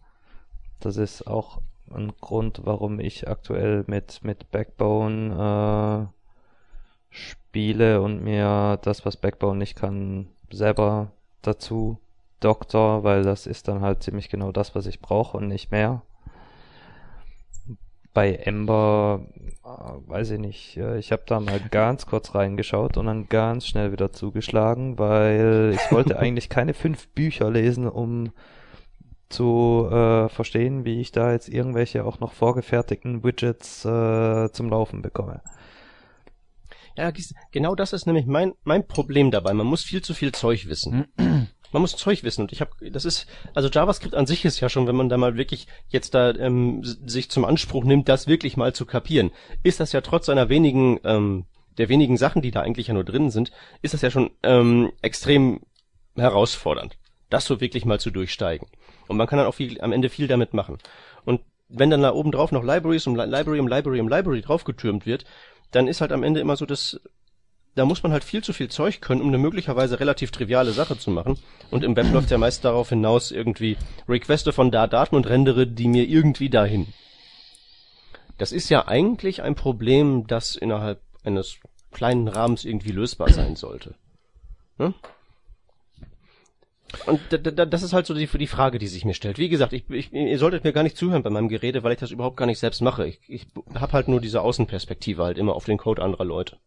[0.80, 1.62] Das ist auch
[1.94, 9.60] ein Grund, warum ich aktuell mit, mit Backbone äh, spiele und mir das, was Backbone
[9.60, 12.00] nicht kann, selber dazu
[12.44, 16.04] Doktor, weil das ist dann halt ziemlich genau das, was ich brauche und nicht mehr.
[18.14, 19.26] Bei Ember,
[19.64, 23.66] äh, weiß ich nicht, äh, ich habe da mal ganz kurz reingeschaut und dann ganz
[23.66, 28.32] schnell wieder zugeschlagen, weil ich wollte eigentlich keine fünf Bücher lesen, um
[29.30, 35.02] zu äh, verstehen, wie ich da jetzt irgendwelche auch noch vorgefertigten Widgets äh, zum Laufen
[35.02, 35.42] bekomme.
[36.96, 37.12] Ja,
[37.52, 39.54] genau das ist nämlich mein, mein Problem dabei.
[39.54, 41.08] Man muss viel zu viel Zeug wissen.
[41.74, 44.70] man muss Zeug wissen und ich habe das ist also JavaScript an sich ist ja
[44.70, 48.56] schon wenn man da mal wirklich jetzt da ähm, sich zum Anspruch nimmt das wirklich
[48.56, 49.32] mal zu kapieren
[49.64, 51.46] ist das ja trotz seiner wenigen ähm,
[51.78, 54.94] der wenigen Sachen die da eigentlich ja nur drin sind ist das ja schon ähm,
[55.02, 55.60] extrem
[56.16, 56.98] herausfordernd
[57.30, 58.68] das so wirklich mal zu durchsteigen
[59.08, 60.78] und man kann dann auch viel, am Ende viel damit machen.
[61.26, 65.06] Und wenn dann da oben drauf noch Libraries um Library um Library um Library draufgetürmt
[65.06, 65.26] wird,
[65.72, 67.02] dann ist halt am Ende immer so das,
[67.76, 70.98] da muss man halt viel zu viel Zeug können, um eine möglicherweise relativ triviale Sache
[70.98, 71.40] zu machen.
[71.72, 75.66] Und im Web läuft ja meist darauf hinaus irgendwie requeste von da Daten und rendere
[75.66, 76.88] die mir irgendwie dahin.
[78.38, 81.58] Das ist ja eigentlich ein Problem, das innerhalb eines
[81.92, 83.96] kleinen Rahmens irgendwie lösbar sein sollte.
[84.78, 84.94] Ne?
[87.08, 89.40] Und das ist halt so die, die Frage, die sich mir stellt.
[89.40, 92.00] Wie gesagt, ich, ich, ihr solltet mir gar nicht zuhören bei meinem Gerede, weil ich
[92.00, 93.08] das überhaupt gar nicht selbst mache.
[93.08, 96.58] Ich, ich habe halt nur diese Außenperspektive halt immer auf den Code anderer Leute.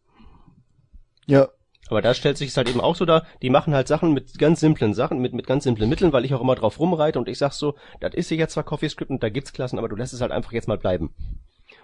[1.27, 1.49] Ja.
[1.89, 4.39] Aber da stellt sich es halt eben auch so da, die machen halt Sachen mit
[4.39, 7.29] ganz simplen Sachen, mit, mit ganz simplen Mitteln, weil ich auch immer drauf rumreite und
[7.29, 9.95] ich sag so, das ist ja jetzt zwar CoffeeScript und da gibt's Klassen, aber du
[9.95, 11.15] lässt es halt einfach jetzt mal bleiben.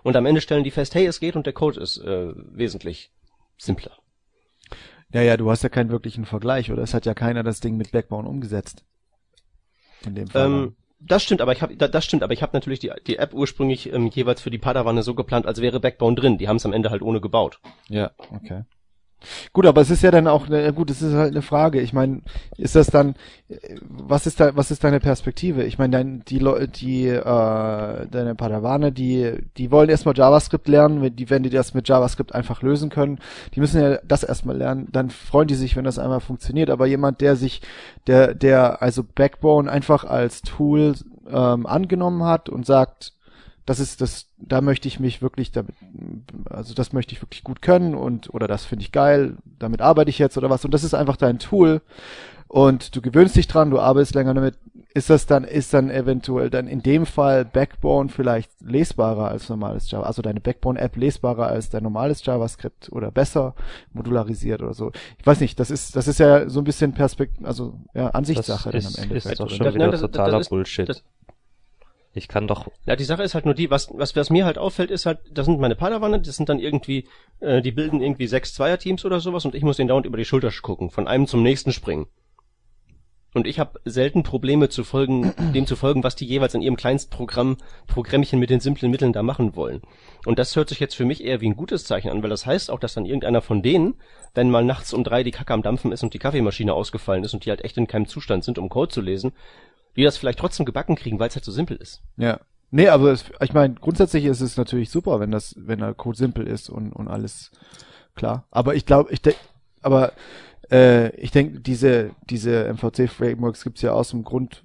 [0.03, 3.13] Und am Ende stellen die fest, hey, es geht und der Code ist äh, wesentlich
[3.57, 3.93] simpler.
[5.13, 6.83] Ja, ja, du hast ja keinen wirklichen Vergleich, oder?
[6.83, 8.85] Es hat ja keiner das Ding mit Backbone umgesetzt.
[10.05, 10.47] In dem Fall.
[10.47, 13.35] Ähm, das stimmt, aber ich habe das stimmt, aber ich habe natürlich die, die App
[13.35, 16.39] ursprünglich ähm, jeweils für die Padawane so geplant, als wäre Backbone drin.
[16.39, 17.61] Die haben es am Ende halt ohne gebaut.
[17.89, 18.63] Ja, okay.
[19.53, 21.81] Gut, aber es ist ja dann auch, ne, gut, es ist halt eine Frage.
[21.81, 22.23] Ich meine,
[22.57, 23.15] ist das dann,
[23.81, 25.65] was ist da, was ist deine Perspektive?
[25.65, 31.15] Ich meine, dein, die Leute, die, äh, deine Padawane, die, die wollen erstmal JavaScript lernen,
[31.17, 33.19] die, wenn die das mit JavaScript einfach lösen können,
[33.55, 36.71] die müssen ja das erstmal lernen, dann freuen die sich, wenn das einmal funktioniert.
[36.71, 37.63] Aber jemand, der sich,
[38.07, 40.95] der, der also Backbone einfach als Tool
[41.31, 43.13] ähm, angenommen hat und sagt,
[43.67, 45.75] das ist das, da möchte ich mich wirklich damit,
[46.51, 50.11] also das möchte ich wirklich gut können und oder das finde ich geil, damit arbeite
[50.11, 51.81] ich jetzt oder was und das ist einfach dein Tool
[52.53, 54.59] und du gewöhnst dich dran, du arbeitest länger damit,
[54.93, 59.91] ist das dann, ist dann eventuell dann in dem Fall Backbone vielleicht lesbarer als normales
[59.91, 63.55] Java, also deine Backbone-App lesbarer als dein normales JavaScript oder besser
[63.95, 64.93] modularisiert oder so.
[65.19, 68.71] Ich weiß nicht, das ist, das ist ja so ein bisschen Perspekt, also ja, Ansichtssache
[68.71, 69.17] das ist, dann am Ende.
[69.31, 71.03] Ist doch schon wieder totaler Bullshit.
[72.15, 72.69] Ich kann doch.
[72.85, 75.21] Ja, die Sache ist halt nur die, was, was, was mir halt auffällt, ist halt,
[75.31, 77.09] das sind meine Padawane, das sind dann irgendwie,
[77.41, 80.27] äh, die bilden irgendwie sechs Zweierteams oder sowas und ich muss den dauernd über die
[80.27, 82.07] Schulter gucken, von einem zum nächsten springen.
[83.35, 86.77] Und ich habe selten Probleme zu folgen, dem zu folgen, was die jeweils in ihrem
[86.77, 89.81] Kleinstprogramm, Programmchen mit den simplen Mitteln da machen wollen.
[90.27, 92.45] Und das hört sich jetzt für mich eher wie ein gutes Zeichen an, weil das
[92.45, 93.95] heißt auch, dass dann irgendeiner von denen,
[94.35, 97.33] wenn mal nachts um drei die Kacke am Dampfen ist und die Kaffeemaschine ausgefallen ist
[97.33, 99.33] und die halt echt in keinem Zustand sind, um Code zu lesen,
[99.97, 102.03] die das vielleicht trotzdem gebacken kriegen, weil es halt so simpel ist.
[102.17, 102.41] Ja.
[102.71, 106.17] Nee, aber es, ich meine, grundsätzlich ist es natürlich super, wenn das, wenn der Code
[106.17, 107.51] simpel ist und, und alles
[108.15, 108.47] klar.
[108.51, 109.39] Aber ich glaube, ich denke,
[109.83, 110.13] aber
[110.71, 114.65] äh, ich denke, diese, diese MVC-Frameworks gibt's ja aus dem Grund,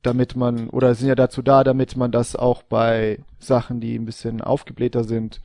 [0.00, 4.06] damit man, oder sind ja dazu da, damit man das auch bei Sachen, die ein
[4.06, 5.42] bisschen aufgeblähter sind,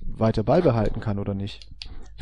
[0.00, 1.60] weiter beibehalten kann, oder nicht?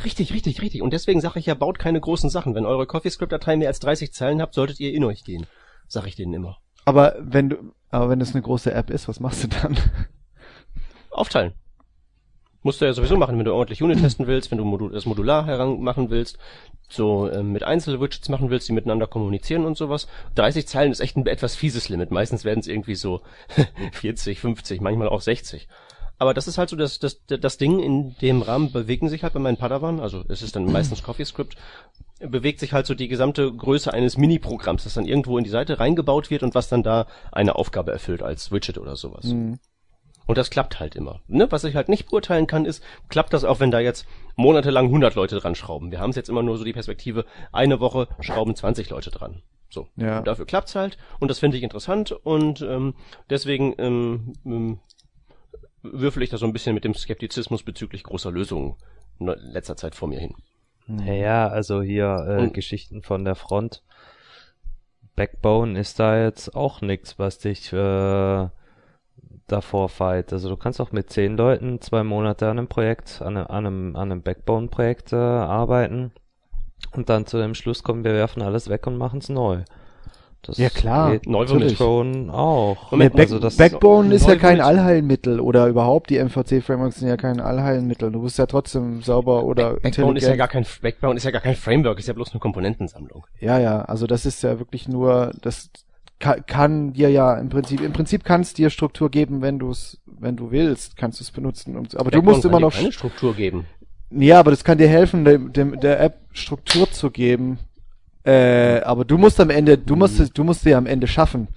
[0.03, 0.81] Richtig, richtig, richtig.
[0.81, 2.55] Und deswegen sage ich ja, baut keine großen Sachen.
[2.55, 5.45] Wenn eure CoffeeScript-Datei mehr als 30 Zeilen habt, solltet ihr in euch gehen
[5.89, 6.57] sag ich denen immer.
[6.85, 9.77] Aber wenn du, aber wenn es eine große App ist, was machst du dann?
[11.11, 11.53] Aufteilen.
[12.61, 15.05] Musst du ja sowieso machen, wenn du ordentlich Unit testen willst, wenn du Modul, das
[15.05, 16.37] modular heran machen willst,
[16.89, 20.07] so ähm, mit Einzelwidgets machen willst, die miteinander kommunizieren und sowas.
[20.35, 22.11] 30 Zeilen ist echt ein etwas fieses Limit.
[22.11, 23.21] Meistens werden es irgendwie so
[23.93, 25.69] 40, 50, manchmal auch 60.
[26.19, 29.33] aber das ist halt so das, das, das Ding, in dem Rahmen bewegen sich halt
[29.33, 31.55] bei meinen Padawan, also es ist dann meistens CoffeeScript,
[32.19, 35.79] bewegt sich halt so die gesamte Größe eines Mini-Programms, das dann irgendwo in die Seite
[35.79, 39.25] reingebaut wird und was dann da eine Aufgabe erfüllt als Widget oder sowas.
[39.25, 39.59] Mhm.
[40.27, 41.21] Und das klappt halt immer.
[41.27, 41.51] Ne?
[41.51, 44.05] Was ich halt nicht beurteilen kann, ist, klappt das auch, wenn da jetzt
[44.35, 45.89] monatelang 100 Leute dran schrauben.
[45.89, 49.41] Wir haben es jetzt immer nur so die Perspektive, eine Woche schrauben 20 Leute dran.
[49.69, 49.87] So.
[49.95, 50.19] Ja.
[50.19, 50.97] Und dafür klappt's halt.
[51.19, 52.11] Und das finde ich interessant.
[52.11, 52.93] Und ähm,
[53.29, 54.79] deswegen ähm, ähm,
[55.83, 58.75] würfel ich da so ein bisschen mit dem Skeptizismus bezüglich großer Lösungen
[59.19, 60.35] in letzter Zeit vor mir hin.
[60.87, 63.83] Ja, ja, also hier äh, Und- Geschichten von der Front.
[65.15, 68.47] Backbone ist da jetzt auch nichts, was dich äh,
[69.47, 70.31] davor fight.
[70.31, 73.65] Also du kannst auch mit zehn Leuten zwei Monate an einem Projekt, an einem, an
[73.65, 76.11] einem, an einem Backbone-Projekt äh, arbeiten
[76.93, 79.63] und dann zu dem Schluss kommen, wir werfen alles weg und machen es neu.
[80.41, 81.77] Das Ja, klar, geht neu mit natürlich.
[81.77, 82.91] Throne auch.
[82.91, 87.17] Moment, Back also Backbone ist ja neu kein Allheilmittel oder überhaupt die MVC-Frameworks sind ja
[87.17, 88.11] kein Allheilmittel.
[88.11, 91.41] Du bist ja trotzdem sauber oder Backbone ist ja gar kein Backbone ist ja gar
[91.41, 93.25] kein Framework, ist ja bloß eine Komponentensammlung.
[93.39, 95.69] Ja, ja, also das ist ja wirklich nur, das
[96.19, 99.71] kann, kann dir ja im Prinzip, im Prinzip kann es dir Struktur geben, wenn du
[99.71, 101.75] es, wenn du willst, kannst du es benutzen.
[101.75, 103.65] Und, aber du Backbone musst kann immer noch, keine Struktur geben.
[104.11, 107.59] ja, aber das kann dir helfen, dem, dem, der App Struktur zu geben.
[108.29, 111.47] Äh, aber du musst am Ende, du musst, es- du musst sie am Ende schaffen.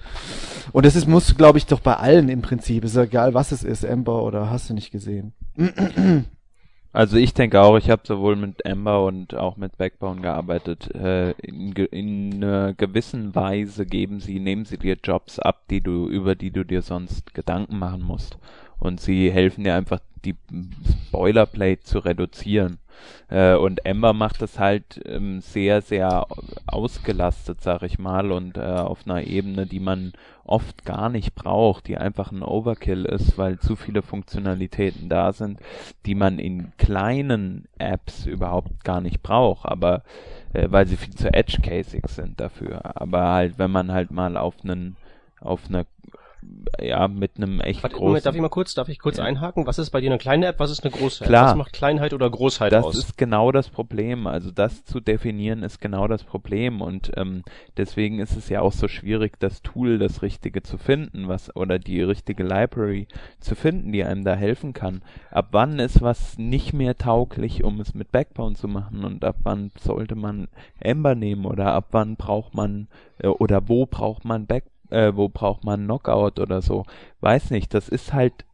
[0.72, 2.84] Und das ist, musst du, glaube ich, doch bei allen im Prinzip.
[2.84, 5.32] Ist egal, was es ist, Ember oder hast du nicht gesehen.
[6.94, 10.94] Also ich denke auch, ich habe sowohl mit Ember und auch mit Backbone gearbeitet.
[10.94, 15.80] Äh, in, ge- in einer gewissen Weise geben sie, nehmen sie dir Jobs ab, die
[15.80, 18.36] du, über die du dir sonst Gedanken machen musst.
[18.78, 20.34] Und sie helfen dir einfach, die
[21.10, 22.76] Boilerplate zu reduzieren.
[23.28, 26.26] Äh, und Ember macht das halt ähm, sehr, sehr
[26.66, 30.12] ausgelastet, sag ich mal, und äh, auf einer Ebene, die man
[30.44, 35.60] oft gar nicht braucht, die einfach ein Overkill ist, weil zu viele Funktionalitäten da sind,
[36.04, 40.02] die man in kleinen Apps überhaupt gar nicht braucht, aber
[40.52, 43.00] äh, weil sie viel zu edge-casig sind dafür.
[43.00, 44.96] Aber halt, wenn man halt mal auf einen,
[45.40, 45.86] auf eine,
[46.80, 49.24] ja, mit einem echt Warte, großen Moment, darf ich mal kurz, darf ich kurz Ja.
[49.24, 49.66] einhaken?
[49.66, 51.28] Was ist bei dir eine kleine App, was ist eine große App?
[51.28, 51.46] Klar.
[51.50, 52.96] Was macht Kleinheit oder Großheit das aus?
[52.96, 54.26] ist genau das Problem.
[54.26, 57.42] Also das zu definieren ist genau das Problem und ähm,
[57.76, 61.78] deswegen ist es ja auch so schwierig, das Tool, das Richtige zu finden, was oder
[61.78, 63.06] die richtige Library
[63.40, 65.02] zu finden, die einem da helfen kann.
[65.30, 69.36] Ab wann ist was nicht mehr tauglich, um es mit Backbone zu machen und ab
[69.42, 70.48] wann sollte man
[70.80, 72.88] Ember nehmen oder ab wann braucht man
[73.18, 76.84] äh, oder wo braucht man Back äh, wo braucht man Knockout oder so?
[77.20, 77.74] Weiß nicht.
[77.74, 78.44] Das ist halt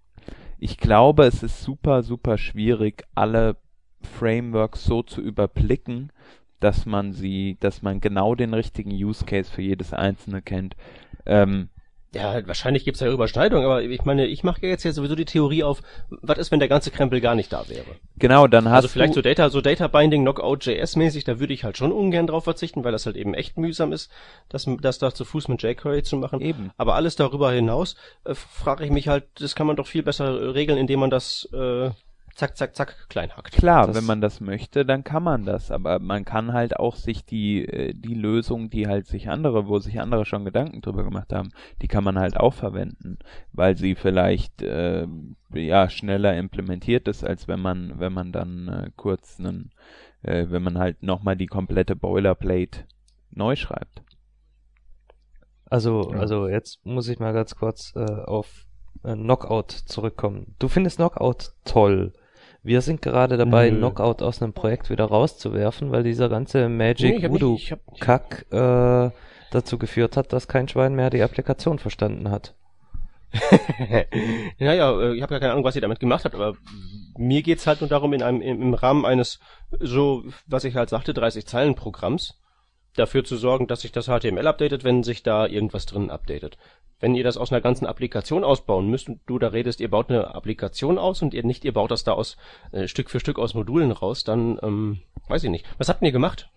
[0.59, 3.57] ich glaube, es ist super, super schwierig, alle
[4.03, 6.13] Frameworks so zu überblicken,
[6.61, 10.75] dass man sie, dass man genau den richtigen Use Case für jedes einzelne kennt.
[11.27, 11.69] Ähm,
[12.15, 15.63] ja, wahrscheinlich gibt's ja Überschneidungen, aber ich meine, ich mache jetzt ja sowieso die Theorie
[15.63, 17.85] auf, was ist, wenn der ganze Krempel gar nicht da wäre?
[18.19, 21.39] genau, dann hast Also vielleicht du, so Data, so Data Binding, Knockout JS mäßig, da
[21.39, 24.11] würde ich halt schon ungern drauf verzichten, weil das halt eben echt mühsam ist,
[24.49, 26.41] das, das da zu Fuß mit jQuery zu machen.
[26.41, 26.71] Eben.
[26.79, 27.95] Aber alles darüber hinaus
[28.25, 31.49] äh, frage ich mich halt, das kann man doch viel besser regeln, indem man das
[31.53, 31.91] äh,
[32.39, 33.53] zack, zack, zack klein hackt.
[33.53, 36.97] Klar, Das- wenn man das möchte, dann kann man das, aber man kann halt auch
[36.97, 41.05] sich die äh, die Lösung, die halt sich andere, wo sich andere schon Gedanken drüber
[41.05, 41.51] gemacht haben,
[41.83, 43.19] die kann man halt auch verwenden,
[43.53, 45.07] weil sie vielleicht äh,
[45.53, 49.71] ja schneller implementiert ist, als wenn man wenn man dann äh, kurz einen
[50.23, 52.85] äh, wenn man halt nochmal die komplette Boilerplate
[53.31, 54.03] neu schreibt.
[55.71, 56.19] Also, Ja.
[56.19, 58.65] also jetzt muss ich mal ganz kurz äh, auf
[59.05, 60.55] äh, Knockout zurückkommen.
[60.59, 62.13] Du findest Knockout toll.
[62.63, 63.79] Wir sind gerade dabei, Nö.
[63.79, 67.59] Knockout aus einem Projekt wieder rauszuwerfen, weil dieser ganze Nee, Magic hab Voodoo
[68.01, 69.11] Kack äh,
[69.51, 72.55] dazu geführt hat, dass kein Schwein mehr die Applikation verstanden hat.
[74.59, 76.55] naja, äh, ich habe ja keine Ahnung, was ihr damit gemacht habt, aber
[77.17, 79.39] mir geht's halt nur darum, in einem, im, Rahmen eines,
[79.81, 82.41] so, was ich halt sagte, 30 Zeilen Programms,
[82.95, 86.59] dafür zu sorgen, dass sich das HTML updatet, wenn sich da irgendwas drin updatet.
[87.01, 90.11] Wenn ihr das aus einer ganzen Applikation ausbauen müsst und du da redest, ihr baut
[90.11, 92.37] eine Applikation aus und ihr nicht, ihr baut das da aus
[92.73, 95.65] äh, Stück für Stück aus Modulen raus, dann ähm, weiß ich nicht.
[95.79, 96.51] Was habt ihr gemacht?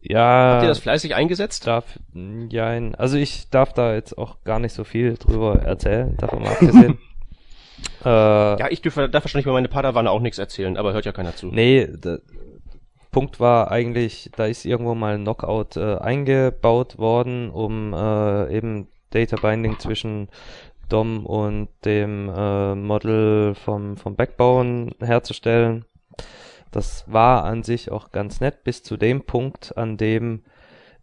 [0.00, 1.66] Ja, Habt ihr das fleißig eingesetzt?
[1.66, 6.42] darf, ja, also ich darf da jetzt auch gar nicht so viel drüber erzählen, davon
[6.42, 6.98] mal abgesehen.
[8.04, 11.12] äh, Ja, ich dürfe, darf wahrscheinlich über meine Padawane auch nichts erzählen, aber hört ja
[11.12, 11.48] keiner zu.
[11.48, 12.20] Nee, der
[13.10, 18.86] Punkt war eigentlich, da ist irgendwo mal ein Knockout äh, eingebaut worden, um äh, eben
[19.10, 20.28] Data Binding zwischen
[20.88, 25.84] DOM und dem äh, Model vom, vom Backbone herzustellen.
[26.70, 30.42] Das war an sich auch ganz nett, bis zu dem Punkt, an dem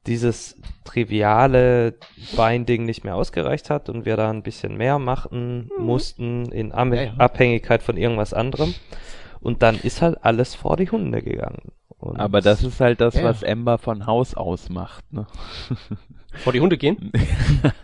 [0.08, 0.56] dieses
[0.86, 1.96] triviale
[2.36, 6.94] Binding nicht mehr ausgereicht hat und wir da ein bisschen mehr machen mussten in Am
[6.94, 7.14] Ja, ja.
[7.18, 8.74] Abhängigkeit von irgendwas anderem.
[9.48, 11.72] Und dann ist halt alles vor die Hunde gegangen.
[12.00, 13.24] Und Aber das ist halt das, Ja.
[13.24, 15.10] was Ember von Haus aus macht.
[15.14, 15.26] Ne?
[16.34, 17.14] Vor die Hunde gehen?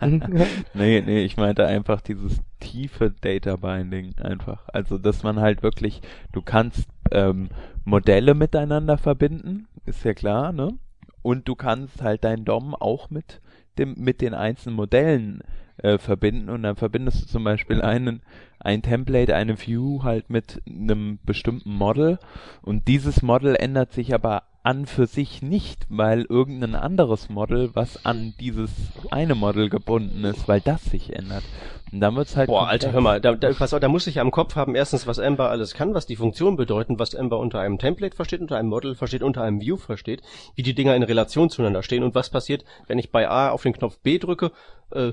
[0.74, 4.68] nee, nee, ich meinte einfach dieses tiefe Data Binding einfach.
[4.74, 6.02] Also, dass man halt wirklich,
[6.32, 7.48] du kannst ähm,
[7.86, 10.78] Modelle miteinander verbinden, ist ja klar, ne?
[11.22, 13.40] Und du kannst halt dein DOM auch mit
[13.78, 15.42] dem, mit den einzelnen Modellen
[15.78, 18.22] äh, verbinden und dann verbindest du zum Beispiel einen,
[18.60, 22.18] ein Template, eine View halt mit einem bestimmten Model
[22.62, 28.06] und dieses Model ändert sich aber an für sich nicht, weil irgendein anderes Model, was
[28.06, 28.70] an dieses
[29.10, 31.44] eine Model gebunden ist, weil das sich ändert.
[31.92, 32.66] Und dann wird's halt Boah.
[32.66, 35.06] Alter, hör mal, da, da, pass auf, da muss ich ja im Kopf haben, erstens,
[35.06, 38.56] was Ember alles kann, was die Funktionen bedeuten, was Ember unter einem Template versteht, unter
[38.56, 40.22] einem Model versteht, unter einem View versteht,
[40.54, 43.62] wie die Dinger in Relation zueinander stehen und was passiert, wenn ich bei A auf
[43.62, 44.50] den Knopf B drücke,
[44.92, 45.12] äh,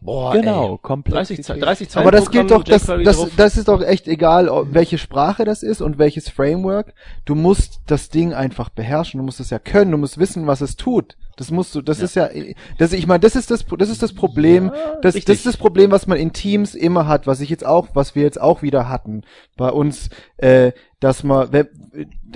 [0.00, 1.28] boah, Genau, ey, komplex.
[1.28, 4.08] 30, Ze- 30 Zeilen Aber das gilt Programm, doch, das, das, das ist doch echt
[4.08, 6.94] egal, welche Sprache das ist und welches Framework.
[7.24, 9.18] Du musst das Ding einfach beherrschen.
[9.18, 9.90] Du musst es ja können.
[9.92, 11.16] Du musst wissen, was es tut.
[11.36, 12.28] Das musst du, das ist ja,
[12.78, 14.72] das, ich meine, das ist das, das ist das Problem,
[15.02, 15.26] das, richtig.
[15.26, 18.16] das ist das Problem, was man in Teams immer hat, was ich jetzt auch, was
[18.16, 19.22] wir jetzt auch wieder hatten
[19.56, 21.48] bei uns, äh, dass man,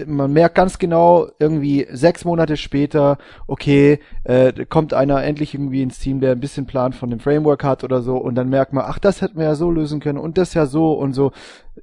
[0.06, 5.98] man merkt ganz genau irgendwie sechs Monate später, okay, äh, kommt einer endlich irgendwie ins
[5.98, 8.84] Team, der ein bisschen Plan von dem Framework hat oder so, und dann merkt man,
[8.86, 11.32] ach, das hätten wir ja so lösen können und das ja so und so.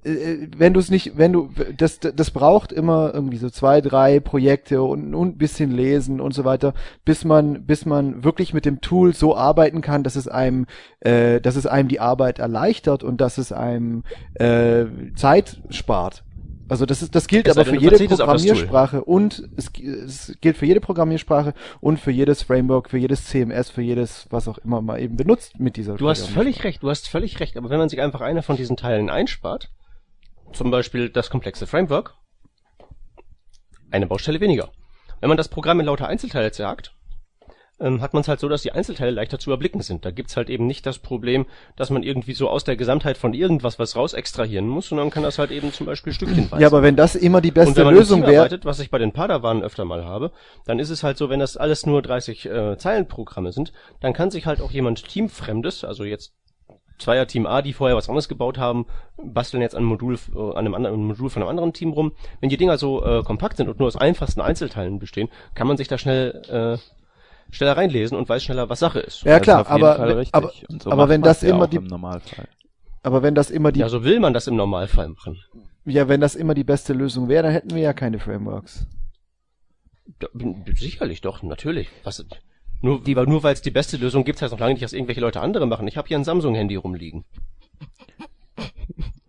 [0.03, 4.21] Äh, wenn du es nicht, wenn du, das, das braucht immer irgendwie so zwei, drei
[4.21, 6.73] Projekte und, und ein bisschen lesen und so weiter,
[7.03, 10.65] bis man, bis man wirklich mit dem Tool so arbeiten kann, dass es einem,
[11.01, 14.03] äh, dass es einem die Arbeit erleichtert und dass es einem
[14.35, 16.23] äh, Zeit spart.
[16.69, 18.19] Also das ist, das gilt sei aber für jede das.
[18.19, 23.71] Programmiersprache und es, es gilt für jede Programmiersprache und für jedes Framework, für jedes CMS,
[23.71, 26.89] für jedes, was auch immer man eben benutzt mit dieser Du hast völlig recht, du
[26.89, 29.69] hast völlig recht, aber wenn man sich einfach eine von diesen Teilen einspart,
[30.53, 32.13] zum Beispiel das komplexe Framework,
[33.89, 34.71] eine Baustelle weniger.
[35.21, 36.93] Wenn man das Programm in lauter Einzelteile zerhackt,
[37.79, 40.05] ähm, hat man es halt so, dass die Einzelteile leichter zu überblicken sind.
[40.05, 43.33] Da gibt's halt eben nicht das Problem, dass man irgendwie so aus der Gesamtheit von
[43.33, 46.61] irgendwas was raus extrahieren muss, sondern man kann das halt eben zum Beispiel stückchenweise.
[46.61, 49.85] Ja, aber wenn das immer die beste Lösung wäre, was ich bei den Padawanen öfter
[49.85, 50.31] mal habe,
[50.65, 54.31] dann ist es halt so, wenn das alles nur 30 äh, Zeilenprogramme sind, dann kann
[54.31, 56.33] sich halt auch jemand Teamfremdes, also jetzt
[56.99, 58.85] Zweier Team A, die vorher was anderes gebaut haben,
[59.17, 62.11] basteln jetzt an einem Modul, äh, an einem anderen Modul von einem anderen Team rum.
[62.41, 65.77] Wenn die Dinger so äh, kompakt sind und nur aus einfachsten Einzelteilen bestehen, kann man
[65.77, 66.98] sich da schnell äh,
[67.51, 69.23] schneller reinlesen und weiß schneller, was Sache ist.
[69.23, 72.47] ja Das klar, aber, aber, so aber wenn das ja immer die, im Normalfall.
[73.03, 75.37] aber wenn das immer die, Ja, so will man das im Normalfall machen.
[75.85, 78.85] ja, wenn das immer die beste Lösung wäre, dann hätten wir ja keine Frameworks.
[80.33, 81.87] Bin- sicherlich doch, natürlich.
[82.03, 82.25] Was,
[82.81, 85.21] nur die, nur weil es die beste Lösung gibt, heißt noch lange nicht, dass irgendwelche
[85.21, 85.87] Leute andere machen.
[85.87, 87.25] Ich habe hier ein Samsung-Handy rumliegen.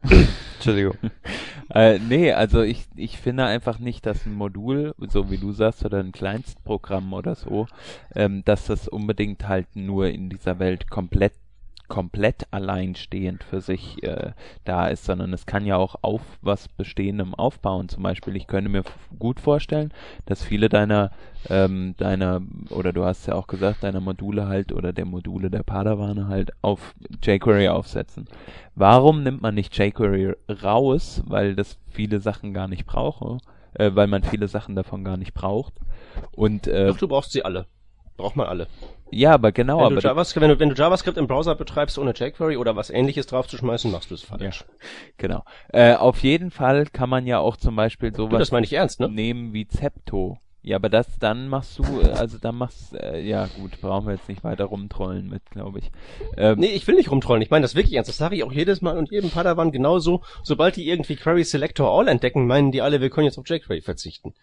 [0.61, 0.97] Entschuldigung.
[1.73, 5.85] Äh, nee, also ich, ich finde einfach nicht, dass ein Modul, so wie du sagst,
[5.85, 7.69] oder ein Kleinstprogramm oder so,
[8.13, 11.35] ähm, dass das unbedingt halt nur in dieser Welt komplett
[11.91, 14.31] komplett alleinstehend für sich äh,
[14.65, 17.89] da ist, sondern es kann ja auch auf was Bestehendem aufbauen.
[17.89, 18.85] Zum Beispiel, ich könnte mir
[19.19, 19.93] gut vorstellen,
[20.25, 21.11] dass viele deiner,
[21.51, 25.65] ähm, deiner, oder du hast ja auch gesagt, deiner Module halt oder der Module der
[25.65, 28.29] Padawane halt auf jQuery aufsetzen.
[28.77, 33.39] Warum nimmt man nicht jQuery raus, weil das viele Sachen gar nicht brauche,
[33.75, 35.75] äh, weil man viele Sachen davon gar nicht braucht?
[36.31, 37.67] Und äh, Doch, du brauchst sie alle.
[38.17, 38.69] Braucht man alle.
[39.11, 41.99] Ja, aber genau, wenn, aber du JavaScript, wenn, du, wenn du JavaScript im Browser betreibst,
[41.99, 44.65] ohne jQuery oder was ähnliches draufzuschmeißen, machst du es falsch.
[45.19, 45.45] Genau.
[45.69, 48.73] Äh, auf jeden Fall kann man ja auch zum Beispiel Du, sowas das meine ich
[48.73, 49.09] ernst, ne?
[49.09, 50.39] nehmen wie Zepto.
[50.63, 54.15] Ja, aber das dann machst du, äh, also dann machst, äh, ja gut, brauchen wir
[54.15, 55.91] jetzt nicht weiter rumtrollen mit, glaube ich.
[56.37, 57.41] Ähm, Nee, ich will nicht rumtrollen.
[57.41, 58.11] Ich meine das wirklich ernst.
[58.11, 60.23] Das sage ich auch jedes Mal und jedem Padawan genauso.
[60.43, 63.81] Sobald die irgendwie Query Selector All entdecken, meinen die alle, wir können jetzt auf jQuery
[63.81, 64.35] verzichten.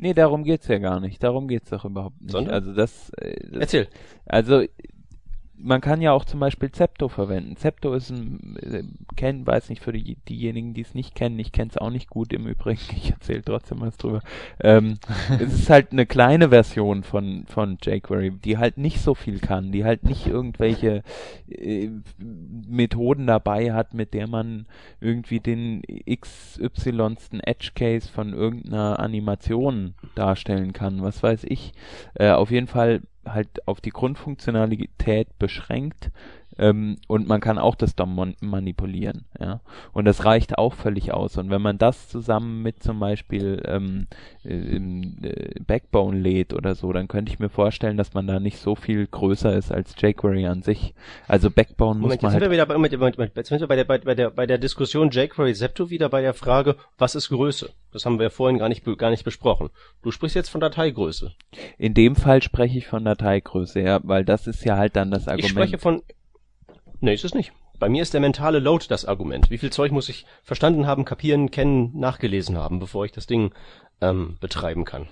[0.00, 1.22] Nee, darum geht's ja gar nicht.
[1.22, 2.32] Darum geht's doch überhaupt nicht.
[2.32, 2.54] Sondern?
[2.54, 3.88] Also das, äh, das Erzähl.
[4.26, 4.64] Also
[5.62, 7.56] man kann ja auch zum Beispiel Zepto verwenden.
[7.56, 8.82] Zepto ist ein, äh,
[9.16, 12.08] kenn, weiß nicht, für die, diejenigen, die es nicht kennen, ich kenne es auch nicht
[12.08, 14.20] gut im Übrigen, ich erzähle trotzdem was drüber.
[14.60, 14.98] Ähm,
[15.38, 19.72] es ist halt eine kleine Version von, von jQuery, die halt nicht so viel kann,
[19.72, 21.02] die halt nicht irgendwelche
[21.48, 24.66] äh, Methoden dabei hat, mit der man
[25.00, 31.72] irgendwie den XYsten Edge Case von irgendeiner Animation darstellen kann, was weiß ich.
[32.14, 33.02] Äh, auf jeden Fall
[33.32, 36.10] halt auf die Grundfunktionalität beschränkt,
[36.60, 39.60] Ähm, und man kann auch das DOM manipulieren, ja.
[39.94, 41.38] Und das reicht auch völlig aus.
[41.38, 44.08] Und wenn man das zusammen mit zum Beispiel ähm,
[44.44, 48.74] äh, Backbone lädt oder so, dann könnte ich mir vorstellen, dass man da nicht so
[48.74, 50.92] viel größer ist als jQuery an sich.
[51.26, 53.60] Also Backbone Moment, muss jetzt man sind wir halt wieder bei, Moment, Moment, jetzt sind
[53.60, 56.76] wir bei der, bei, bei der, bei der Diskussion jQuery Zepto wieder bei der Frage,
[56.98, 57.70] was ist Größe?
[57.90, 59.70] Das haben wir ja vorhin gar nicht, gar nicht besprochen.
[60.02, 61.32] Du sprichst jetzt von Dateigröße.
[61.78, 65.26] In dem Fall spreche ich von Dateigröße, ja, weil das ist ja halt dann das
[65.26, 65.44] Argument.
[65.44, 66.02] Ich spreche von,
[67.00, 67.52] nee, ist es nicht.
[67.78, 69.50] Bei mir ist der mentale Load das Argument.
[69.50, 73.52] Wie viel Zeug muss ich verstanden haben, kapieren, kennen, nachgelesen haben, bevor ich das Ding
[74.00, 75.08] ähm, betreiben kann?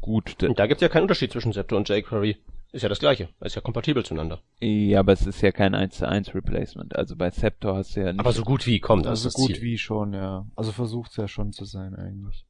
[0.00, 2.36] Gut, Und da gibt es ja keinen Unterschied zwischen Zepto und jQuery.
[2.72, 3.28] Ist ja das gleiche.
[3.40, 4.40] Ist ja kompatibel zueinander.
[4.60, 6.94] ja, aber es ist ja kein 1 zu 1 Replacement.
[6.96, 8.20] Also bei Sceptor hast du ja nicht.
[8.20, 9.62] Aber so gut wie kommt, das Also ist das gut Ziel.
[9.62, 10.46] wie schon, ja.
[10.56, 12.44] Also versucht's ja schon zu sein eigentlich.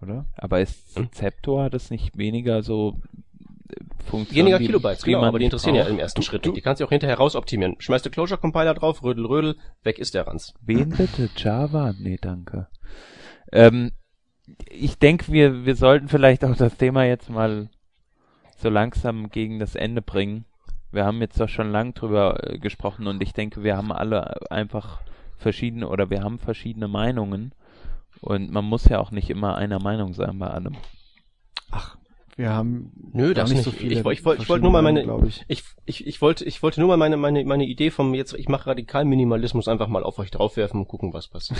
[0.00, 0.26] Oder?
[0.36, 1.08] aber ist Hm?
[1.12, 3.00] Sceptor hat es nicht weniger so
[4.08, 5.92] Funktionen, Weniger Kilobytes, genau, aber die nicht interessieren ja braucht?
[5.92, 6.44] im ersten Schritt.
[6.44, 6.56] nicht.
[6.56, 7.76] Die kannst du auch hinterher rausoptimieren.
[7.78, 10.54] Schmeißt du Closure Compiler drauf, rödel, rödel, weg ist der Ranz.
[10.60, 11.28] Wen bitte?
[11.36, 11.94] Java?
[11.98, 12.68] Nee, danke.
[13.52, 13.92] Ähm,
[14.70, 17.68] ich denke, wir, wir sollten vielleicht auch das Thema jetzt mal
[18.56, 20.44] so langsam gegen das Ende bringen.
[20.90, 24.50] Wir haben jetzt doch schon lang drüber äh, gesprochen und ich denke, wir haben alle
[24.50, 25.00] einfach
[25.36, 27.52] verschiedene oder wir haben verschiedene Meinungen
[28.20, 30.76] und man muss ja auch nicht immer einer Meinung sein bei allem.
[32.38, 33.64] Wir haben Nö, gar das nicht nicht.
[33.64, 33.94] so viele.
[33.94, 35.44] ich, ich, wollte- ich wollte nur mal meine, ich.
[35.48, 38.48] ich, ich, ich wollte, ich wollte nur mal meine, meine, meine Idee vom jetzt, ich
[38.48, 41.58] mache Radikalminimalismus einfach mal auf euch draufwerfen und gucken, was passiert.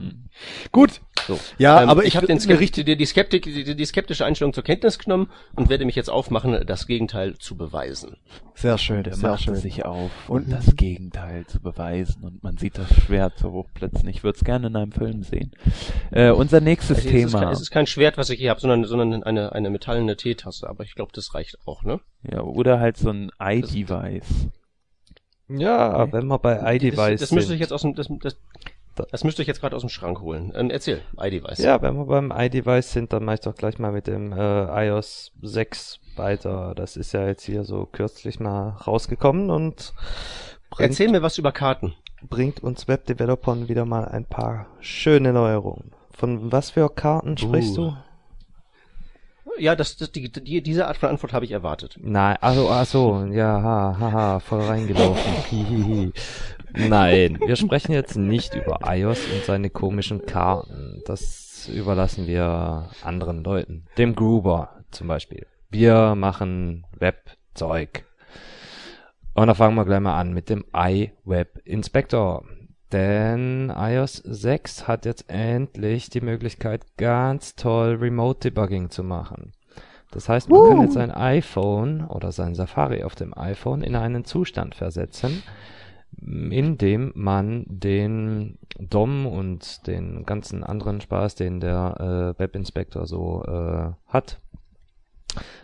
[0.72, 1.00] Gut.
[1.28, 1.38] So.
[1.58, 4.52] Ja, Ähm, aber ich ich habe den Skeptik, die, die, Skeptik, die, die skeptische Einstellung
[4.52, 8.16] zur Kenntnis genommen und werde mich jetzt aufmachen, das Gegenteil zu beweisen.
[8.60, 9.54] Sehr schön, Der sehr macht schön.
[9.54, 14.08] sich auf, um Und- das Gegenteil zu beweisen und man sieht das Schwert so hochblitzen.
[14.08, 15.52] Ich würde es gerne in einem Film sehen.
[16.10, 17.44] Äh, unser nächstes Also es, ist Thema.
[17.44, 20.68] kein, es ist kein Schwert, was ich hier habe, sondern, sondern eine, eine metallene Teetasse,
[20.68, 22.00] aber ich glaube, das reicht auch, ne?
[22.28, 24.48] Ja, oder halt so ein iDevice.
[25.48, 26.12] Ja, Okay.
[26.14, 28.36] wenn wir bei Das, iDevice das müsste ich jetzt aus dem, das, das,
[29.12, 30.52] das müsste ich jetzt gerade aus dem Schrank holen.
[30.56, 31.58] Ähm, erzähl, iDevice.
[31.58, 34.86] Ja, wenn wir beim iDevice sind, dann mache ich doch gleich mal mit dem äh,
[34.88, 36.74] iOS 6 weiter.
[36.76, 39.92] Das ist ja jetzt hier so kürzlich mal rausgekommen und
[40.70, 41.94] bringt, Erzähl mir was über Karten.
[42.28, 45.92] bringt uns Webdevelopern wieder mal ein paar schöne Neuerungen.
[46.12, 47.90] Von was für Karten sprichst Uh.
[47.90, 47.96] du?
[49.58, 51.96] Ja, das, das, die, die, diese Art von Antwort habe ich erwartet.
[52.00, 55.32] Nein, also, ach so, ja, ha, haha, voll reingelaufen.
[55.50, 56.12] Hihihi.
[56.88, 61.02] Nein, wir sprechen jetzt nicht über iOS und seine komischen Karten.
[61.06, 63.86] Das überlassen wir anderen Leuten.
[63.96, 65.46] Dem Gruber zum Beispiel.
[65.70, 68.04] Wir machen Webzeug.
[69.34, 72.42] Und da fangen wir gleich mal an mit dem iWeb Inspector.
[72.90, 79.52] Denn iOS 6 hat jetzt endlich die Möglichkeit, ganz toll Remote Debugging zu machen.
[80.10, 84.24] Das heißt, man kann jetzt sein iPhone oder sein Safari auf dem iPhone in einen
[84.24, 85.42] Zustand versetzen,
[86.16, 93.44] in dem man den DOM und den ganzen anderen Spaß, den der äh, Webinspector so
[93.44, 94.40] äh, hat,